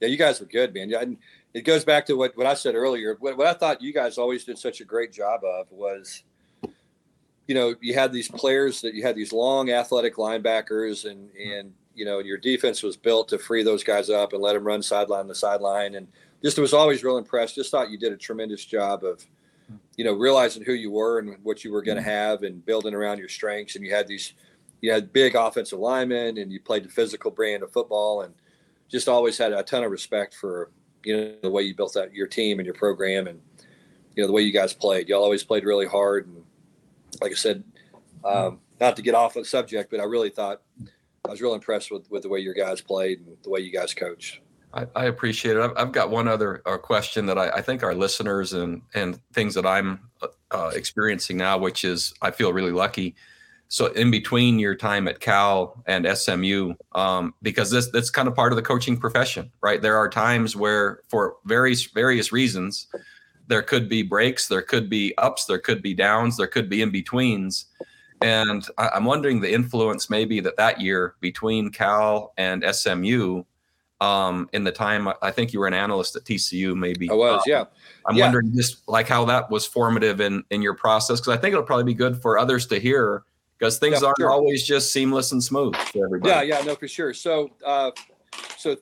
[0.00, 0.88] yeah, you guys were good, man.
[0.88, 1.04] Yeah,
[1.54, 3.16] it goes back to what what I said earlier.
[3.18, 6.22] What, what I thought you guys always did such a great job of was
[7.50, 11.50] you know, you had these players that you had these long athletic linebackers and, mm-hmm.
[11.50, 14.62] and, you know, your defense was built to free those guys up and let them
[14.62, 15.96] run sideline to sideline.
[15.96, 16.06] And
[16.44, 17.56] just was always real impressed.
[17.56, 19.26] Just thought you did a tremendous job of,
[19.96, 22.10] you know, realizing who you were and what you were going to mm-hmm.
[22.10, 23.74] have and building around your strengths.
[23.74, 24.34] And you had these,
[24.80, 28.32] you had big offensive linemen and you played the physical brand of football and
[28.88, 30.70] just always had a ton of respect for,
[31.02, 33.40] you know, the way you built that your team and your program and,
[34.14, 35.08] you know, the way you guys played.
[35.08, 36.44] Y'all always played really hard and,
[37.20, 37.64] like I said,
[38.24, 40.62] um, not to get off the subject, but I really thought
[41.26, 43.72] I was real impressed with, with the way your guys played and the way you
[43.72, 44.40] guys coached.
[44.72, 45.62] I, I appreciate it.
[45.62, 49.20] I've, I've, got one other uh, question that I, I, think our listeners and and
[49.32, 50.00] things that I'm
[50.50, 53.16] uh, experiencing now, which is I feel really lucky.
[53.68, 58.36] so in between your time at Cal and SMU, um, because this that's kind of
[58.36, 59.82] part of the coaching profession, right?
[59.82, 62.86] There are times where, for various various reasons,
[63.50, 66.82] there could be breaks, there could be ups, there could be downs, there could be
[66.82, 67.66] in betweens,
[68.22, 73.44] and I, am wondering the influence maybe that that year between Cal and SMU.
[74.00, 77.10] Um, in the time, I think you were an analyst at TCU, maybe.
[77.10, 77.64] I was, um, yeah.
[78.06, 78.24] I'm yeah.
[78.24, 81.66] wondering just like how that was formative in in your process because I think it'll
[81.66, 83.24] probably be good for others to hear
[83.58, 84.30] because things Yeah, aren't sure.
[84.30, 86.30] always just seamless and smooth for everybody.
[86.30, 87.12] Yeah, yeah, no, for sure.
[87.12, 87.90] So, uh,
[88.56, 88.76] so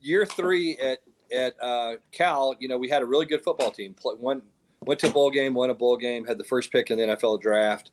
[0.00, 1.00] year three at
[1.32, 3.94] at uh, Cal, you know, we had a really good football team.
[3.94, 4.42] Pl- One
[4.84, 7.04] went to a bowl game, won a bowl game, had the first pick in the
[7.04, 7.90] NFL draft.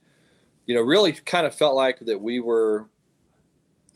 [0.66, 2.88] You know, really kind of felt like that we were,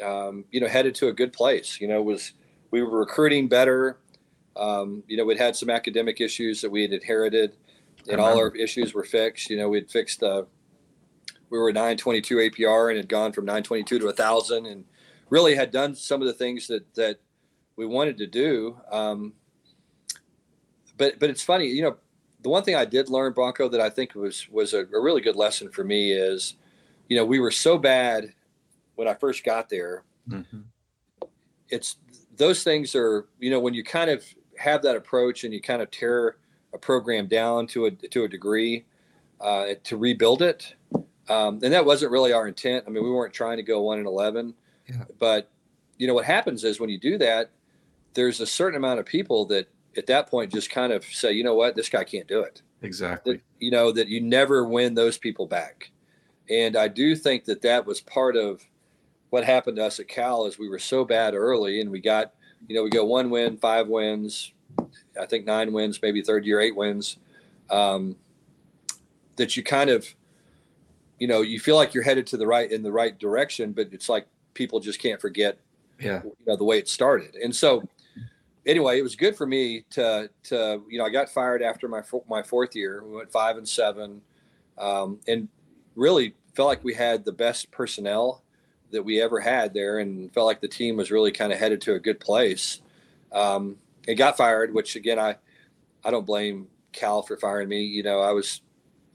[0.04, 1.80] um, you know, headed to a good place.
[1.80, 2.34] You know, was
[2.72, 4.00] we were recruiting better.
[4.56, 7.56] Um, you know, we'd had some academic issues that we had inherited,
[8.10, 9.50] and all our issues were fixed.
[9.50, 10.24] You know, we'd fixed.
[10.24, 10.44] Uh,
[11.50, 14.86] we were 922 APR and had gone from 922 to 1,000, and
[15.30, 17.20] really had done some of the things that that
[17.76, 18.78] we wanted to do.
[18.92, 19.34] Um,
[20.98, 21.98] but but it's funny, you know,
[22.42, 25.22] the one thing I did learn, Bronco, that I think was was a, a really
[25.22, 26.56] good lesson for me is,
[27.10, 28.34] you know, we were so bad
[28.96, 30.04] when I first got there.
[30.30, 30.64] Mhm.
[31.70, 31.98] It's
[32.38, 34.24] those things are, you know, when you kind of
[34.58, 36.38] have that approach and you kind of tear
[36.74, 38.86] a program down to a to a degree
[39.42, 40.76] uh, to rebuild it.
[41.30, 42.84] Um, and that wasn't really our intent.
[42.86, 44.54] I mean, we weren't trying to go one and eleven,
[44.90, 45.06] Yeah.
[45.20, 45.50] but
[45.98, 47.50] you know what happens is when you do that,
[48.14, 51.44] there's a certain amount of people that at that point just kind of say, you
[51.44, 52.62] know what, this guy can't do it.
[52.82, 53.36] Exactly.
[53.36, 55.92] That you know that you never win those people back,
[56.50, 58.62] and I do think that that was part of
[59.30, 62.34] what happened to us at Cal is we were so bad early, and we got
[62.68, 64.52] you know we go one win, five wins,
[65.20, 67.18] I think nine wins, maybe third year eight wins,
[67.70, 68.18] um,
[69.38, 70.06] that you kind of
[71.20, 73.88] you know you feel like you're headed to the right in the right direction, but
[73.94, 75.58] it's like people just can't forget
[76.00, 76.22] Yeah.
[76.24, 77.82] you know the way it started and so
[78.66, 82.02] anyway it was good for me to to you know i got fired after my
[82.28, 83.04] my fourth year.
[83.04, 84.22] We went five and seven
[84.78, 85.48] um, and
[85.96, 88.44] really felt like we had the best personnel
[88.92, 91.82] that we ever had there and felt like the team was really kind of headed
[91.82, 92.82] to a good place.
[93.32, 95.36] Um, it got fired which again i
[96.04, 97.84] i don't blame cal for firing me.
[97.84, 98.62] You know i was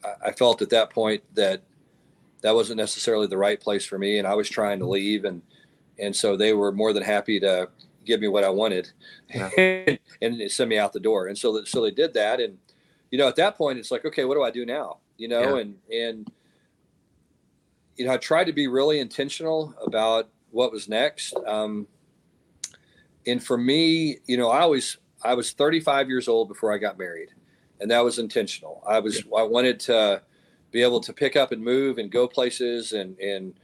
[0.05, 1.63] I- i felt at that point that
[2.41, 5.43] that wasn't necessarily the right place for me and i was trying to leave and
[5.99, 7.69] and so they were more than happy to
[8.09, 8.91] give me what I wanted
[9.37, 11.29] and send me out the door.
[11.29, 12.41] And so, so they did that.
[12.41, 12.57] And,
[13.11, 14.97] you know, at that point, it's like, okay, what do I do now?
[15.19, 15.61] You know, Yeah.
[15.61, 16.33] and, and,
[17.97, 21.37] you know, I tried to be really intentional about what was next.
[21.47, 21.87] Um,
[23.27, 26.97] and for me, you know, I always, I was 35 years old before I got
[26.99, 27.29] married
[27.81, 28.83] and that was intentional.
[28.89, 30.23] I was, I wanted to
[30.71, 33.55] be able to pick up and move and go places and, and,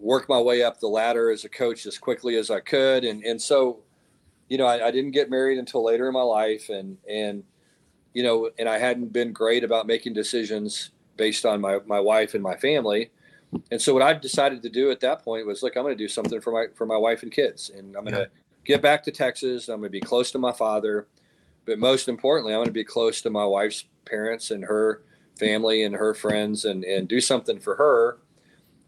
[0.00, 3.04] work my way up the ladder as a coach as quickly as I could.
[3.04, 3.80] And, and so,
[4.48, 7.44] you know, I, I didn't get married until later in my life and, and,
[8.14, 12.34] you know, and I hadn't been great about making decisions based on my, my wife
[12.34, 13.10] and my family.
[13.70, 16.02] And so what I decided to do at that point was, look, I'm going to
[16.02, 17.70] do something for my, for my wife and kids.
[17.70, 18.30] And I'm going to
[18.64, 19.68] get back to Texas.
[19.68, 21.06] I'm going to be close to my father,
[21.66, 25.02] but most importantly, I'm going to be close to my wife's parents and her
[25.38, 28.18] family and her friends and, and do something for her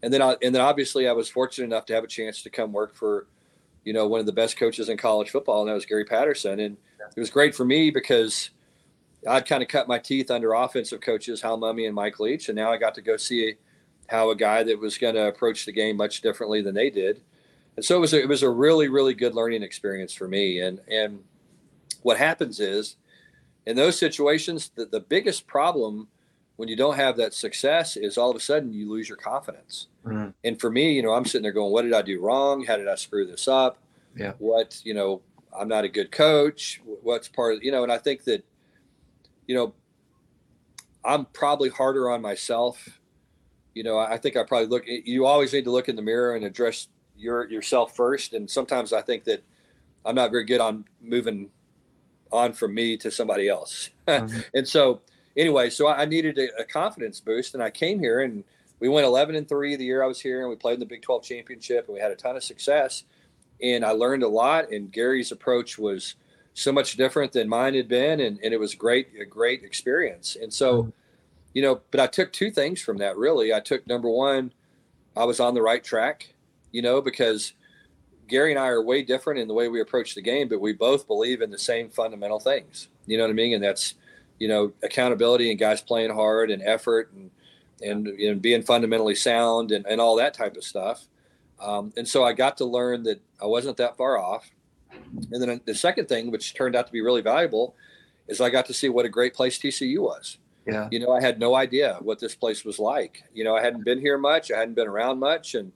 [0.03, 2.49] and then I, and then obviously I was fortunate enough to have a chance to
[2.49, 3.25] come work for,
[3.85, 6.59] you know, one of the best coaches in college football, and that was Gary Patterson.
[6.59, 6.77] And
[7.15, 8.49] it was great for me because
[9.27, 12.55] I'd kind of cut my teeth under offensive coaches, Hal Mumme and Mike Leach, and
[12.55, 13.55] now I got to go see
[14.09, 17.21] how a guy that was going to approach the game much differently than they did.
[17.77, 20.59] And so it was a, it was a really really good learning experience for me.
[20.59, 21.23] And and
[22.01, 22.97] what happens is
[23.65, 26.09] in those situations, the, the biggest problem
[26.63, 29.87] when you don't have that success is all of a sudden you lose your confidence.
[30.05, 30.33] Mhm.
[30.45, 32.63] And for me, you know, I'm sitting there going, what did I do wrong?
[32.63, 33.79] How did I screw this up?
[34.15, 34.31] Yeah.
[34.39, 35.21] What, you know,
[35.53, 36.79] I'm not a good coach.
[36.85, 38.45] What's part of, you know, and I think that,
[39.45, 39.73] you know,
[41.03, 43.01] I'm probably harder on myself.
[43.73, 46.33] You know, I think I probably look, you always need to look in the mirror
[46.33, 46.87] and address
[47.17, 48.31] your, yourself first.
[48.31, 49.43] And sometimes I think that
[50.05, 51.49] I'm not very good on moving
[52.31, 53.89] on from me to somebody else.
[54.07, 54.45] Mhm.
[54.53, 55.01] and so,
[55.37, 58.43] anyway, so I needed a, a confidence boost, and I came here and
[58.83, 60.85] we went 11 and three the year I was here, and we played in the
[60.85, 63.05] Big 12 championship, and we had a ton of success.
[63.61, 64.73] And I learned a lot.
[64.73, 66.15] And Gary's approach was
[66.53, 70.35] so much different than mine had been, and, and it was great, a great experience.
[70.35, 70.89] And so, mm-hmm.
[71.53, 73.53] you know, but I took two things from that really.
[73.53, 74.51] I took number one,
[75.15, 76.33] I was on the right track,
[76.73, 77.53] you know, because
[78.27, 80.73] Gary and I are way different in the way we approach the game, but we
[80.73, 82.89] both believe in the same fundamental things.
[83.05, 83.53] You know what I mean?
[83.53, 83.95] And that's,
[84.39, 87.31] you know, accountability and guys playing hard and effort and
[87.81, 91.07] and, and being fundamentally sound and, and all that type of stuff.
[91.59, 94.49] Um, and so I got to learn that I wasn't that far off.
[95.31, 97.75] And then the second thing, which turned out to be really valuable,
[98.27, 100.37] is I got to see what a great place TCU was.
[100.65, 100.87] Yeah.
[100.91, 103.23] You know, I had no idea what this place was like.
[103.33, 104.51] You know, I hadn't been here much.
[104.51, 105.73] I hadn't been around much, and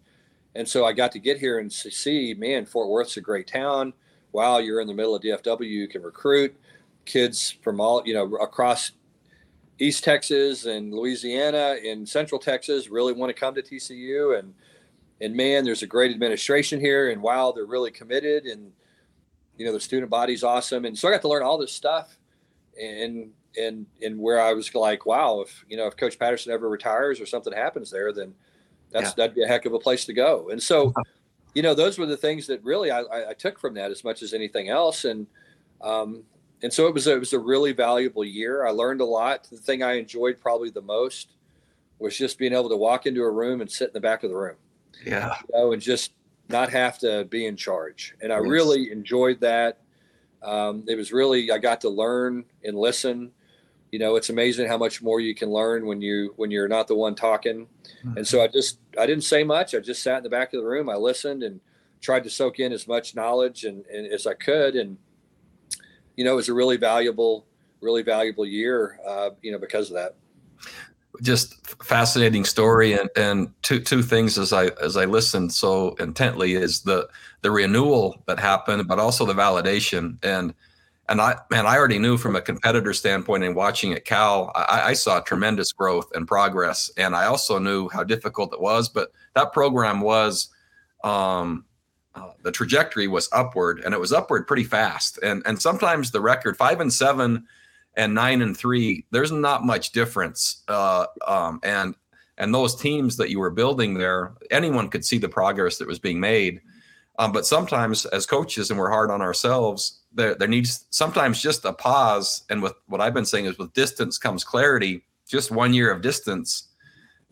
[0.56, 3.94] and so I got to get here and see, man, Fort Worth's a great town.
[4.32, 5.68] Wow, you're in the middle of DFW.
[5.68, 6.56] You can recruit
[7.08, 8.92] kids from all you know across
[9.80, 12.90] East Texas and Louisiana and Central Texas.
[12.90, 14.54] Really want to come to TCU, and
[15.22, 18.72] and man, there's a great administration here, and wow, they're really committed, and
[19.58, 22.18] you know the student body's awesome, and so I got to learn all this stuff,
[22.80, 26.70] and and and where I was like, wow, if you know if Coach Patterson ever
[26.70, 28.36] retires or something happens there, then
[28.92, 29.14] that's yeah.
[29.18, 30.50] that'd be a heck of a place to go.
[30.50, 30.94] And so,
[31.54, 34.22] you know, those were the things that really I, I took from that as much
[34.22, 35.06] as anything else.
[35.06, 35.28] And
[35.82, 36.24] um,
[36.64, 38.66] and so it was a, it was a really valuable year.
[38.66, 39.44] I learned a lot.
[39.50, 41.34] The thing I enjoyed probably the most
[42.00, 44.30] was just being able to walk into a room and sit in the back of
[44.30, 44.58] the room.
[45.06, 45.36] Yeah.
[45.50, 46.14] You know, and just
[46.50, 48.16] not have to be in charge.
[48.22, 48.48] And I yes.
[48.48, 49.80] really enjoyed that.
[50.42, 53.32] Um, it was really I got to learn and listen
[53.92, 56.88] you know it's amazing how much more you can learn when you when you're not
[56.88, 57.68] the one talking
[58.04, 58.18] mm-hmm.
[58.18, 60.62] and so i just i didn't say much i just sat in the back of
[60.62, 61.60] the room i listened and
[62.02, 64.98] tried to soak in as much knowledge and, and as i could and
[66.18, 67.46] you know it was a really valuable
[67.80, 70.16] really valuable year uh, you know because of that
[71.22, 76.54] just fascinating story and, and two two things as I as I listened so intently
[76.54, 77.08] is the
[77.42, 80.18] the renewal that happened, but also the validation.
[80.24, 80.54] And
[81.10, 84.82] and I, man, I already knew from a competitor standpoint and watching at Cal, I,
[84.88, 86.92] I, saw tremendous growth and progress.
[86.98, 90.50] And I also knew how difficult it was, but that program was,
[91.06, 91.64] um,
[92.18, 95.20] uh, the trajectory was upward and it was upward pretty fast.
[95.24, 97.46] And, and sometimes the record five and seven
[97.96, 100.64] and nine and three, there's not much difference.
[100.68, 101.96] Uh, um, and,
[102.38, 106.00] and those teams that you were building there, anyone could see the progress that was
[106.00, 106.62] being made.
[107.20, 111.66] Um, but sometimes as coaches, and we're hard on ourselves, there, there needs sometimes just
[111.66, 112.44] a pause.
[112.50, 116.02] And with what I've been saying is with distance comes clarity, just one year of
[116.02, 116.68] distance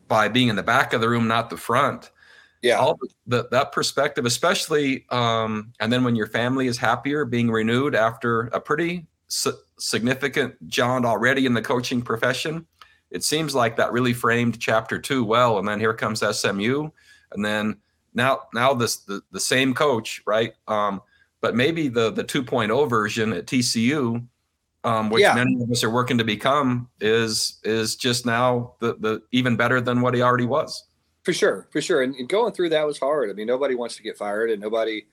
[0.08, 2.12] by being in the back of the room, not the front.
[2.66, 2.80] Yeah.
[2.80, 2.98] All
[3.28, 8.48] the, that perspective, especially, um, and then when your family is happier, being renewed after
[8.48, 12.66] a pretty su- significant John already in the coaching profession,
[13.12, 15.60] it seems like that really framed chapter two well.
[15.60, 16.90] And then here comes SMU.
[17.34, 17.78] And then
[18.16, 20.56] now now this the, the same coach, right?
[20.68, 21.04] Um,
[21.42, 24.26] but maybe the the 2.0 version at TCU,
[24.84, 25.36] um, which yeah.
[25.36, 29.82] many of us are working to become, is is just now the the even better
[29.82, 30.86] than what he already was.
[31.26, 32.04] For sure, for sure.
[32.04, 33.30] And, and going through that was hard.
[33.30, 35.06] I mean, nobody wants to get fired, and nobody,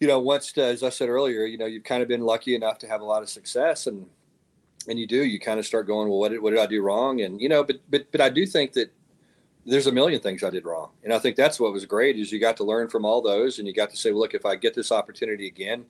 [0.00, 0.64] you know, wants to.
[0.64, 3.04] As I said earlier, you know, you've kind of been lucky enough to have a
[3.04, 4.06] lot of success, and
[4.88, 5.24] and you do.
[5.24, 7.22] You kind of start going, well, what did what did I do wrong?
[7.22, 8.92] And you know, but but but I do think that
[9.66, 10.90] there's a million things I did wrong.
[11.02, 13.58] And I think that's what was great is you got to learn from all those
[13.58, 15.86] and you got to say, well, look, if I get this opportunity again,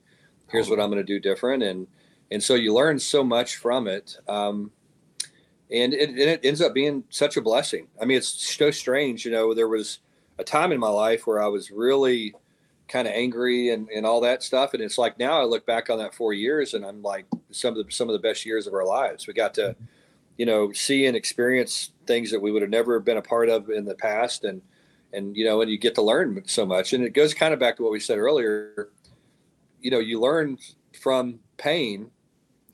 [0.49, 1.61] here's what I'm going to do different.
[1.61, 1.87] And,
[2.31, 4.17] and so you learn so much from it.
[4.27, 4.71] Um,
[5.71, 7.87] and it, and it ends up being such a blessing.
[8.01, 9.25] I mean, it's so strange.
[9.25, 9.99] You know, there was
[10.37, 12.35] a time in my life where I was really
[12.87, 14.73] kind of angry and, and all that stuff.
[14.73, 17.75] And it's like, now I look back on that four years and I'm like some
[17.75, 19.25] of the, some of the best years of our lives.
[19.25, 19.75] We got to,
[20.37, 23.69] you know, see and experience things that we would have never been a part of
[23.69, 24.43] in the past.
[24.43, 24.61] And,
[25.13, 26.93] and, you know, and you get to learn so much.
[26.93, 28.89] And it goes kind of back to what we said earlier.
[29.81, 30.59] You know, you learn
[31.01, 32.11] from pain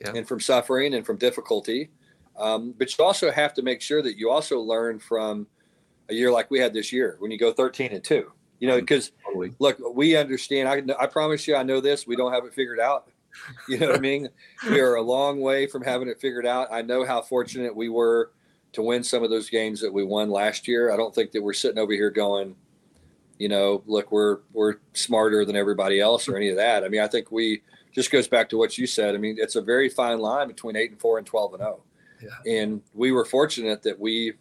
[0.00, 0.12] yeah.
[0.14, 1.90] and from suffering and from difficulty.
[2.36, 5.46] Um, but you also have to make sure that you also learn from
[6.08, 8.74] a year like we had this year when you go 13 and 2 you know
[8.74, 8.80] mm-hmm.
[8.80, 9.52] because totally.
[9.58, 12.80] look we understand I, I promise you i know this we don't have it figured
[12.80, 13.08] out.
[13.66, 14.28] You know what i mean?
[14.68, 16.68] We are a long way from having it figured out.
[16.70, 18.30] I know how fortunate we were
[18.72, 20.92] to win some of those games that we won last year.
[20.92, 22.54] I don't think that we're sitting over here going
[23.38, 26.84] you know look we're we're smarter than everybody else or any of that.
[26.84, 29.14] I mean i think we just goes back to what you said.
[29.14, 31.82] I mean it's a very fine line between 8 and 4 and 12 and 0
[32.22, 32.52] yeah.
[32.52, 34.34] And we were fortunate that we,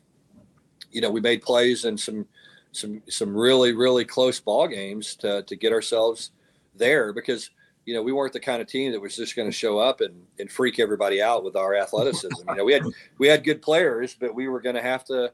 [0.92, 2.28] you know, we made plays in some
[2.74, 6.32] some some really really close ball games to to get ourselves
[6.76, 7.50] there because
[7.86, 10.02] you know, we weren't the kind of team that was just going to show up
[10.02, 12.50] and, and freak everybody out with our athleticism.
[12.50, 12.84] You know, we had
[13.18, 15.34] we had good players, but we were going to have to,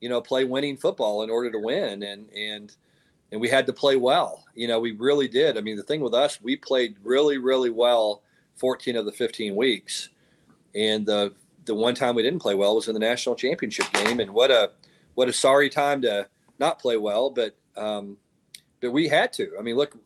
[0.00, 2.74] you know, play winning football in order to win, and and
[3.32, 4.44] and we had to play well.
[4.54, 5.58] You know, we really did.
[5.58, 8.22] I mean, the thing with us, we played really really well,
[8.56, 10.10] 14 of the 15 weeks,
[10.74, 11.34] and the
[11.64, 14.50] the one time we didn't play well was in the national championship game, and what
[14.50, 14.70] a
[15.14, 18.16] what a sorry time to not play well, but um,
[18.80, 19.52] but we had to.
[19.58, 19.96] I mean, look,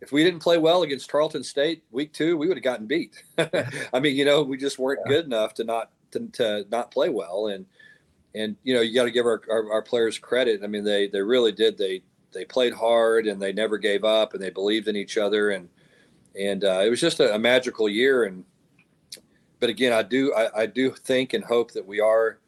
[0.00, 3.22] if we didn't play well against Tarleton State week two, we would have gotten beat.
[3.38, 5.12] I mean, you know, we just weren't yeah.
[5.12, 7.66] good enough to not to, to, not play well, and
[8.34, 10.62] and you know you got to give our, our, our players credit.
[10.62, 11.78] I mean, they they really did.
[11.78, 12.02] They
[12.32, 15.70] they played hard and they never gave up and they believed in each other and
[16.38, 18.24] and uh, it was just a, a, magical year.
[18.24, 18.44] And
[19.66, 22.38] but again, I do I, I do think and hope that we are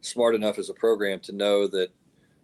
[0.00, 1.88] smart enough as a program to know that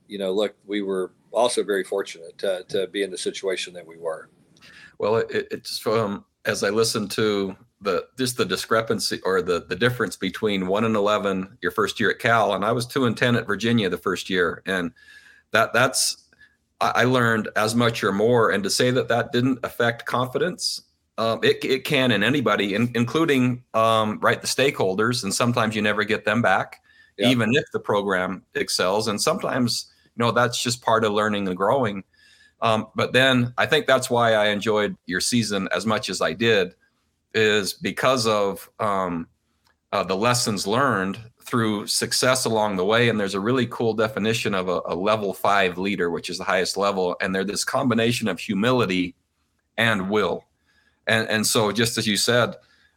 [0.09, 3.87] you know look we were also very fortunate to, to be in the situation that
[3.87, 4.29] we were.
[4.99, 9.77] Well, it, it's from as I listened to the just the discrepancy or the the
[9.77, 13.17] difference between one and eleven your first year at Cal, and I was two and
[13.17, 14.91] ten at Virginia the first year, and
[15.53, 16.25] that that's
[16.81, 18.51] I learned as much or more.
[18.51, 20.83] And to say that that didn't affect confidence,
[21.19, 25.83] um, it it can in anybody, in, including um, right the stakeholders, and sometimes you
[25.83, 26.83] never get them back,
[27.17, 27.29] yeah.
[27.29, 31.57] even if the program excels, and sometimes you know that's just part of learning and
[31.57, 32.05] growing.
[32.61, 36.33] Um, but then I think that's why I enjoyed your season as much as I
[36.33, 36.75] did,
[37.35, 39.29] is because of um,
[39.93, 43.09] uh, the lessons learned through success along the way.
[43.09, 46.45] And there's a really cool definition of a, a level five leader, which is the
[46.45, 47.17] highest level.
[47.21, 49.15] And they're this combination of humility
[49.77, 50.45] and will.
[51.07, 52.57] And, and so, just as you said,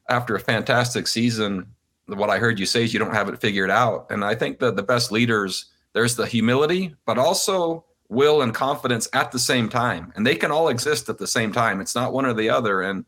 [0.09, 1.67] after a fantastic season,
[2.05, 4.07] what I heard you say is you don't have it figured out.
[4.09, 9.09] And I think that the best leaders, there's the humility, but also will and confidence
[9.11, 10.13] at the same time.
[10.15, 11.81] And they can all exist at the same time.
[11.81, 12.81] It's not one or the other.
[12.81, 13.05] And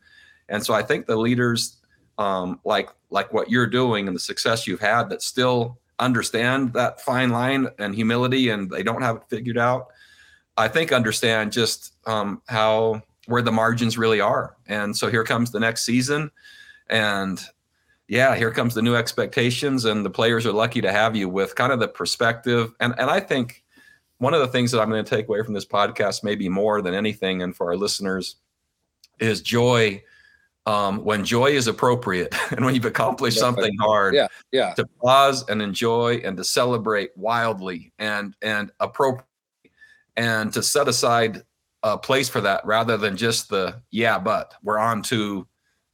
[0.50, 1.78] and so i think the leaders
[2.18, 7.00] um, like like what you're doing and the success you've had that still understand that
[7.00, 9.86] fine line and humility and they don't have it figured out
[10.58, 14.56] i think understand just um, how where the margins really are.
[14.66, 16.30] And so here comes the next season.
[16.88, 17.40] And
[18.08, 21.54] yeah here comes the new expectations and the players are lucky to have you with
[21.54, 22.72] kind of the perspective.
[22.80, 23.62] And and i think
[24.20, 26.82] one of the things that I'm going to take away from this podcast, maybe more
[26.82, 28.36] than anything, and for our listeners,
[29.18, 30.02] is joy.
[30.66, 35.48] Um, when joy is appropriate and when you've accomplished something hard, yeah, yeah, to pause
[35.48, 39.24] and enjoy and to celebrate wildly and and appropriate
[40.18, 41.42] and to set aside
[41.82, 45.46] a place for that rather than just the yeah, but we're on to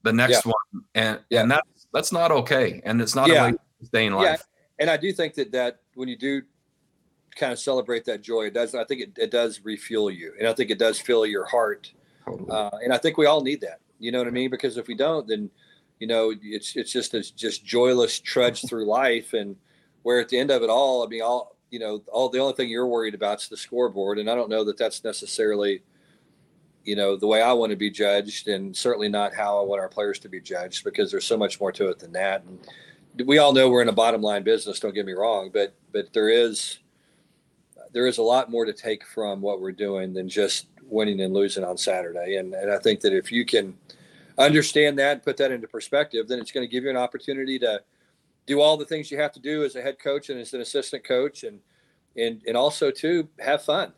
[0.02, 0.52] the next yeah.
[0.52, 1.42] one, and yeah.
[1.42, 3.34] and that's that's not okay, and it's not yeah.
[3.34, 4.24] a way to stay in life.
[4.24, 4.36] Yeah,
[4.80, 6.42] and I do think that that when you do
[7.36, 8.46] kind of celebrate that joy.
[8.46, 8.74] It does.
[8.74, 11.92] I think it, it does refuel you, and I think it does fill your heart.
[12.24, 12.50] Totally.
[12.50, 13.80] Uh, and I think we all need that.
[14.00, 14.50] You know what I mean?
[14.50, 15.50] Because if we don't, then
[16.00, 19.56] you know it's it's just a just joyless trudge through life, and
[20.02, 22.54] where at the end of it all, I mean, all you know, all the only
[22.54, 25.82] thing you're worried about is the scoreboard, and I don't know that that's necessarily
[26.84, 29.80] you know the way I want to be judged, and certainly not how I want
[29.80, 32.44] our players to be judged, because there's so much more to it than that.
[32.44, 34.80] And we all know we're in a bottom line business.
[34.80, 36.78] Don't get me wrong, but but there is
[37.92, 41.32] there is a lot more to take from what we're doing than just winning and
[41.32, 42.36] losing on Saturday.
[42.36, 43.76] And, and I think that if you can
[44.38, 47.58] understand that and put that into perspective, then it's going to give you an opportunity
[47.60, 47.82] to
[48.46, 50.60] do all the things you have to do as a head coach and as an
[50.60, 51.60] assistant coach and
[52.16, 53.92] and and also to have fun.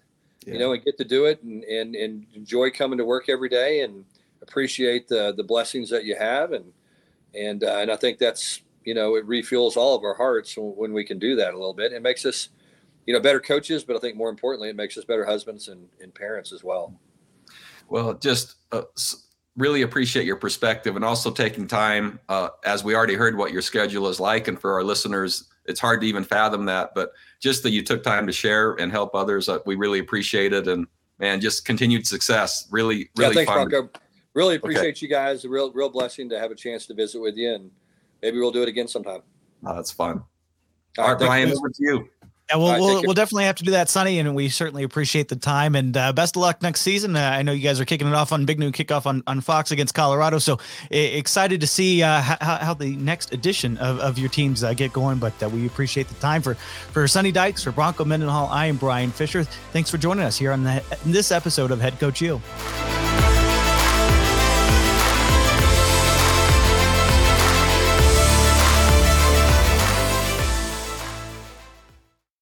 [0.47, 0.55] Yeah.
[0.55, 3.49] You know, and get to do it and, and and enjoy coming to work every
[3.49, 4.05] day and
[4.43, 6.73] appreciate the the blessings that you have and
[7.35, 10.93] and uh, and I think that's you know it refuels all of our hearts when
[10.93, 11.93] we can do that a little bit.
[11.93, 12.49] It makes us
[13.09, 15.89] you know, better coaches, but I think more importantly, it makes us better husbands and,
[15.99, 16.95] and parents as well.
[17.89, 18.83] Well, just uh,
[19.59, 23.61] really appreciate your perspective and also taking time, uh, as we already heard what your
[23.61, 24.49] schedule is like.
[24.49, 28.03] And for our listeners, it's hard to even fathom that, but just that you took
[28.03, 30.69] time to share and help others, uh, we really appreciate it.
[30.69, 30.87] And
[31.19, 32.69] man, just continued success.
[32.71, 33.91] Really, really yeah, thanks, fun.
[34.35, 34.99] Really appreciate okay.
[35.01, 35.45] you guys.
[35.45, 37.71] A real, real blessing to have a chance to visit with you, and
[38.23, 39.23] maybe we'll do it again sometime.
[39.67, 40.23] Oh, that's fun.
[40.97, 42.09] All, All right, Bryan, over to you.
[42.51, 45.29] Yeah, we'll, right, we'll, we'll, definitely have to do that, Sonny, and we certainly appreciate
[45.29, 45.75] the time.
[45.75, 47.15] And uh, best of luck next season.
[47.15, 49.43] Uh, I know you guys are kicking it off on Big Noon Kickoff on, on
[49.43, 50.39] Fox against Colorado.
[50.39, 50.59] So
[50.91, 54.95] excited to see uh, how, how the next edition of, of your teams uh, get
[54.95, 55.19] going.
[55.19, 58.47] But uh, we appreciate the time for for Sonny Dykes, for Bronco Mendenhall.
[58.47, 59.45] I am Bryan Fischer.
[59.45, 62.41] Thanks for joining us here on the, this episode of Head Coach U.